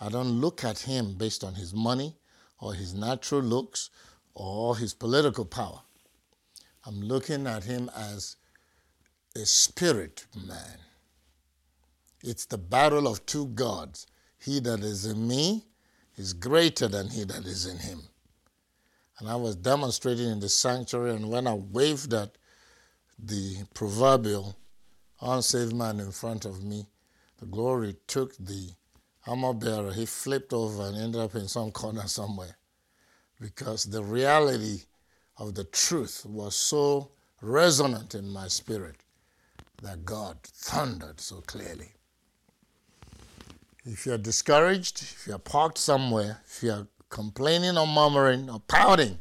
I 0.00 0.08
don't 0.08 0.40
look 0.40 0.62
at 0.62 0.78
him 0.78 1.14
based 1.14 1.42
on 1.42 1.54
his 1.54 1.74
money 1.74 2.14
or 2.60 2.74
his 2.74 2.94
natural 2.94 3.40
looks 3.40 3.90
or 4.34 4.76
his 4.76 4.94
political 4.94 5.44
power. 5.44 5.80
I'm 6.86 7.00
looking 7.00 7.46
at 7.46 7.64
him 7.64 7.90
as 7.94 8.36
a 9.36 9.44
spirit 9.44 10.26
man. 10.34 10.78
It's 12.22 12.46
the 12.46 12.58
battle 12.58 13.06
of 13.06 13.24
two 13.26 13.46
gods. 13.48 14.06
He 14.38 14.60
that 14.60 14.80
is 14.80 15.04
in 15.04 15.28
me 15.28 15.64
is 16.16 16.32
greater 16.32 16.88
than 16.88 17.08
he 17.08 17.24
that 17.24 17.44
is 17.44 17.66
in 17.66 17.78
him. 17.78 18.02
And 19.18 19.28
I 19.28 19.36
was 19.36 19.56
demonstrating 19.56 20.28
in 20.28 20.40
the 20.40 20.48
sanctuary, 20.48 21.14
and 21.14 21.28
when 21.28 21.46
I 21.46 21.54
waved 21.54 22.14
at 22.14 22.38
the 23.18 23.64
proverbial 23.74 24.56
unsaved 25.20 25.74
man 25.74 25.98
in 25.98 26.12
front 26.12 26.44
of 26.44 26.62
me, 26.62 26.86
the 27.38 27.46
glory 27.46 27.96
took 28.06 28.36
the 28.36 28.70
armor 29.28 29.52
bearer. 29.52 29.92
He 29.92 30.06
flipped 30.06 30.52
over 30.52 30.84
and 30.84 30.96
ended 30.96 31.20
up 31.20 31.34
in 31.34 31.48
some 31.48 31.70
corner 31.70 32.06
somewhere 32.06 32.56
because 33.40 33.84
the 33.84 34.02
reality 34.02 34.82
of 35.36 35.54
the 35.54 35.64
truth 35.64 36.24
was 36.26 36.56
so 36.56 37.10
resonant 37.40 38.14
in 38.14 38.28
my 38.28 38.48
spirit 38.48 38.96
that 39.82 40.04
God 40.04 40.38
thundered 40.42 41.20
so 41.20 41.40
clearly. 41.42 41.92
If 43.84 44.06
you're 44.06 44.18
discouraged, 44.18 45.02
if 45.02 45.26
you're 45.26 45.38
parked 45.38 45.78
somewhere, 45.78 46.42
if 46.46 46.62
you're 46.62 46.88
complaining 47.08 47.78
or 47.78 47.86
murmuring 47.86 48.50
or 48.50 48.60
pouting, 48.60 49.18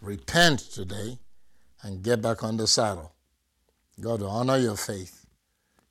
repent 0.00 0.60
today 0.60 1.18
and 1.82 2.02
get 2.02 2.22
back 2.22 2.42
on 2.42 2.56
the 2.56 2.66
saddle. 2.66 3.12
God 4.00 4.20
will 4.20 4.30
honor 4.30 4.56
your 4.56 4.76
faith. 4.76 5.26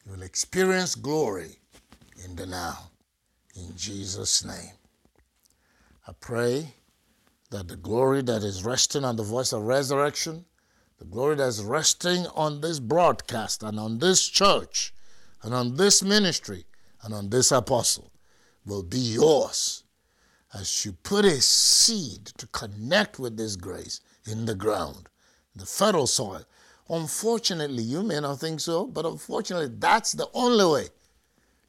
You 0.05 0.13
will 0.13 0.23
experience 0.23 0.95
glory 0.95 1.57
in 2.23 2.35
the 2.35 2.45
now. 2.45 2.89
In 3.57 3.75
Jesus' 3.75 4.45
name. 4.45 4.73
I 6.07 6.11
pray 6.19 6.75
that 7.49 7.67
the 7.67 7.75
glory 7.75 8.21
that 8.21 8.43
is 8.43 8.63
resting 8.63 9.03
on 9.03 9.15
the 9.15 9.23
voice 9.23 9.51
of 9.51 9.63
resurrection, 9.63 10.45
the 10.99 11.05
glory 11.05 11.37
that 11.37 11.47
is 11.47 11.63
resting 11.63 12.27
on 12.35 12.61
this 12.61 12.79
broadcast 12.79 13.63
and 13.63 13.79
on 13.79 13.97
this 13.97 14.27
church 14.27 14.93
and 15.41 15.55
on 15.55 15.75
this 15.75 16.03
ministry 16.03 16.65
and 17.01 17.13
on 17.13 17.29
this 17.29 17.51
apostle 17.51 18.11
will 18.65 18.83
be 18.83 18.99
yours 18.99 19.83
as 20.53 20.85
you 20.85 20.91
put 20.91 21.25
a 21.25 21.41
seed 21.41 22.25
to 22.37 22.45
connect 22.47 23.17
with 23.17 23.37
this 23.37 23.55
grace 23.55 24.01
in 24.25 24.45
the 24.45 24.55
ground, 24.55 25.09
the 25.55 25.65
fertile 25.65 26.07
soil. 26.07 26.43
Unfortunately, 26.89 27.83
you 27.83 28.03
may 28.03 28.19
not 28.19 28.39
think 28.39 28.59
so, 28.59 28.85
but 28.85 29.05
unfortunately, 29.05 29.75
that's 29.79 30.11
the 30.11 30.29
only 30.33 30.65
way 30.65 30.89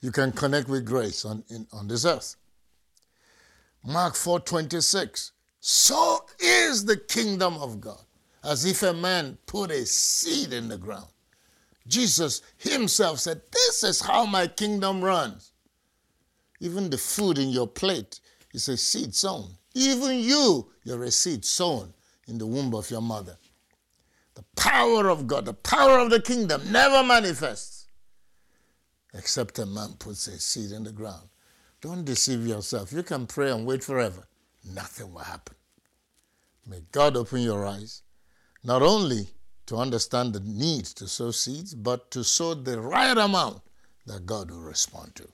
you 0.00 0.12
can 0.12 0.32
connect 0.32 0.68
with 0.68 0.84
grace 0.84 1.24
on, 1.24 1.44
in, 1.48 1.66
on 1.72 1.88
this 1.88 2.04
earth. 2.04 2.36
Mark 3.84 4.14
4:26. 4.14 5.32
So 5.60 6.24
is 6.38 6.84
the 6.84 6.96
kingdom 6.96 7.54
of 7.54 7.80
God, 7.80 8.00
as 8.44 8.64
if 8.64 8.82
a 8.82 8.92
man 8.92 9.38
put 9.46 9.70
a 9.70 9.84
seed 9.84 10.52
in 10.52 10.68
the 10.68 10.78
ground. 10.78 11.08
Jesus 11.86 12.42
himself 12.58 13.18
said, 13.18 13.40
This 13.50 13.82
is 13.82 14.00
how 14.00 14.24
my 14.24 14.46
kingdom 14.46 15.02
runs. 15.02 15.52
Even 16.60 16.90
the 16.90 16.98
food 16.98 17.38
in 17.38 17.48
your 17.48 17.66
plate 17.66 18.20
is 18.52 18.68
a 18.68 18.76
seed 18.76 19.14
sown. 19.14 19.50
Even 19.74 20.18
you, 20.18 20.70
you're 20.84 21.04
a 21.04 21.10
seed 21.10 21.44
sown 21.44 21.92
in 22.26 22.38
the 22.38 22.46
womb 22.46 22.74
of 22.74 22.90
your 22.90 23.00
mother. 23.00 23.36
The 24.34 24.44
power 24.54 25.08
of 25.08 25.26
God, 25.26 25.46
the 25.46 25.54
power 25.54 25.98
of 25.98 26.10
the 26.10 26.20
kingdom 26.20 26.62
never 26.70 27.02
manifests 27.02 27.77
except 29.14 29.58
a 29.58 29.66
man 29.66 29.94
puts 29.98 30.26
a 30.26 30.38
seed 30.38 30.72
in 30.72 30.84
the 30.84 30.92
ground. 30.92 31.28
Don't 31.80 32.04
deceive 32.04 32.46
yourself. 32.46 32.92
You 32.92 33.02
can 33.02 33.26
pray 33.26 33.50
and 33.50 33.66
wait 33.66 33.84
forever. 33.84 34.26
Nothing 34.74 35.12
will 35.12 35.20
happen. 35.20 35.54
May 36.66 36.82
God 36.92 37.16
open 37.16 37.40
your 37.40 37.66
eyes, 37.66 38.02
not 38.62 38.82
only 38.82 39.28
to 39.66 39.76
understand 39.76 40.32
the 40.32 40.40
need 40.40 40.84
to 40.86 41.06
sow 41.06 41.30
seeds, 41.30 41.74
but 41.74 42.10
to 42.10 42.24
sow 42.24 42.54
the 42.54 42.80
right 42.80 43.16
amount 43.16 43.62
that 44.06 44.26
God 44.26 44.50
will 44.50 44.60
respond 44.60 45.14
to. 45.16 45.28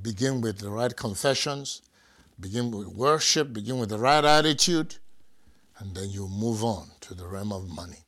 Begin 0.00 0.40
with 0.40 0.58
the 0.58 0.70
right 0.70 0.94
confessions, 0.94 1.82
begin 2.38 2.70
with 2.70 2.88
worship, 2.88 3.52
begin 3.52 3.78
with 3.78 3.90
the 3.90 3.98
right 3.98 4.24
attitude, 4.24 4.96
and 5.78 5.94
then 5.94 6.10
you 6.10 6.28
move 6.28 6.64
on 6.64 6.88
to 7.00 7.14
the 7.14 7.26
realm 7.26 7.52
of 7.52 7.68
money. 7.68 8.04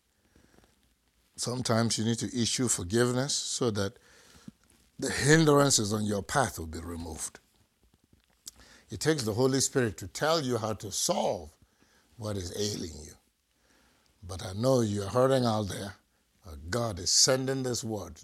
Sometimes 1.37 1.99
you 1.99 2.05
need 2.05 2.19
to 2.19 2.41
issue 2.41 2.67
forgiveness 2.67 3.35
so 3.35 3.71
that 3.71 3.99
the 4.99 5.11
hindrances 5.11 5.93
on 5.93 6.05
your 6.05 6.23
path 6.23 6.59
will 6.59 6.67
be 6.67 6.79
removed. 6.79 7.39
It 8.91 9.01
takes 9.01 9.25
the 9.25 9.35
Holy 9.35 9.61
Spirit 9.61 9.99
to 9.99 10.07
tell 10.07 10.41
you 10.41 10.57
how 10.57 10.73
to 10.75 10.91
solve 10.91 11.51
what 12.17 12.37
is 12.37 12.53
ailing 12.57 12.97
you. 13.05 13.13
But 14.27 14.45
I 14.45 14.55
know 14.55 14.81
you're 14.81 15.09
hurting 15.09 15.45
out 15.45 15.69
there. 15.69 15.95
God 16.71 16.99
is 16.99 17.11
sending 17.11 17.63
this 17.63 17.85
word 17.85 18.19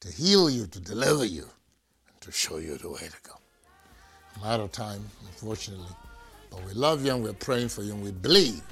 to 0.00 0.12
heal 0.12 0.48
you, 0.48 0.66
to 0.66 0.78
deliver 0.78 1.24
you, 1.24 1.42
and 1.42 2.20
to 2.20 2.30
show 2.30 2.58
you 2.58 2.76
the 2.76 2.90
way 2.90 3.00
to 3.00 3.28
go. 3.28 3.34
I'm 4.36 4.44
out 4.44 4.60
of 4.60 4.70
time, 4.70 5.04
unfortunately. 5.26 5.88
But 6.50 6.64
we 6.66 6.74
love 6.74 7.04
you 7.04 7.14
and 7.14 7.24
we're 7.24 7.32
praying 7.32 7.70
for 7.70 7.82
you 7.82 7.94
and 7.94 8.04
we 8.04 8.12
believe 8.12 8.62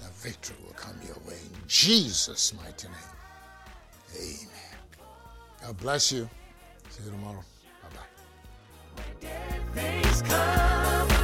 that 0.00 0.14
victory 0.16 0.56
will 0.64 0.74
come 0.74 0.94
your 1.04 1.16
way. 1.26 1.38
In 1.54 1.60
Jesus' 1.66 2.54
mighty 2.54 2.88
name. 2.88 2.96
Amen. 4.16 4.48
God 5.62 5.76
bless 5.78 6.12
you. 6.12 6.28
See 6.90 7.04
you 7.04 7.10
tomorrow. 7.10 7.44
Bye 7.82 7.88
bye. 11.08 11.15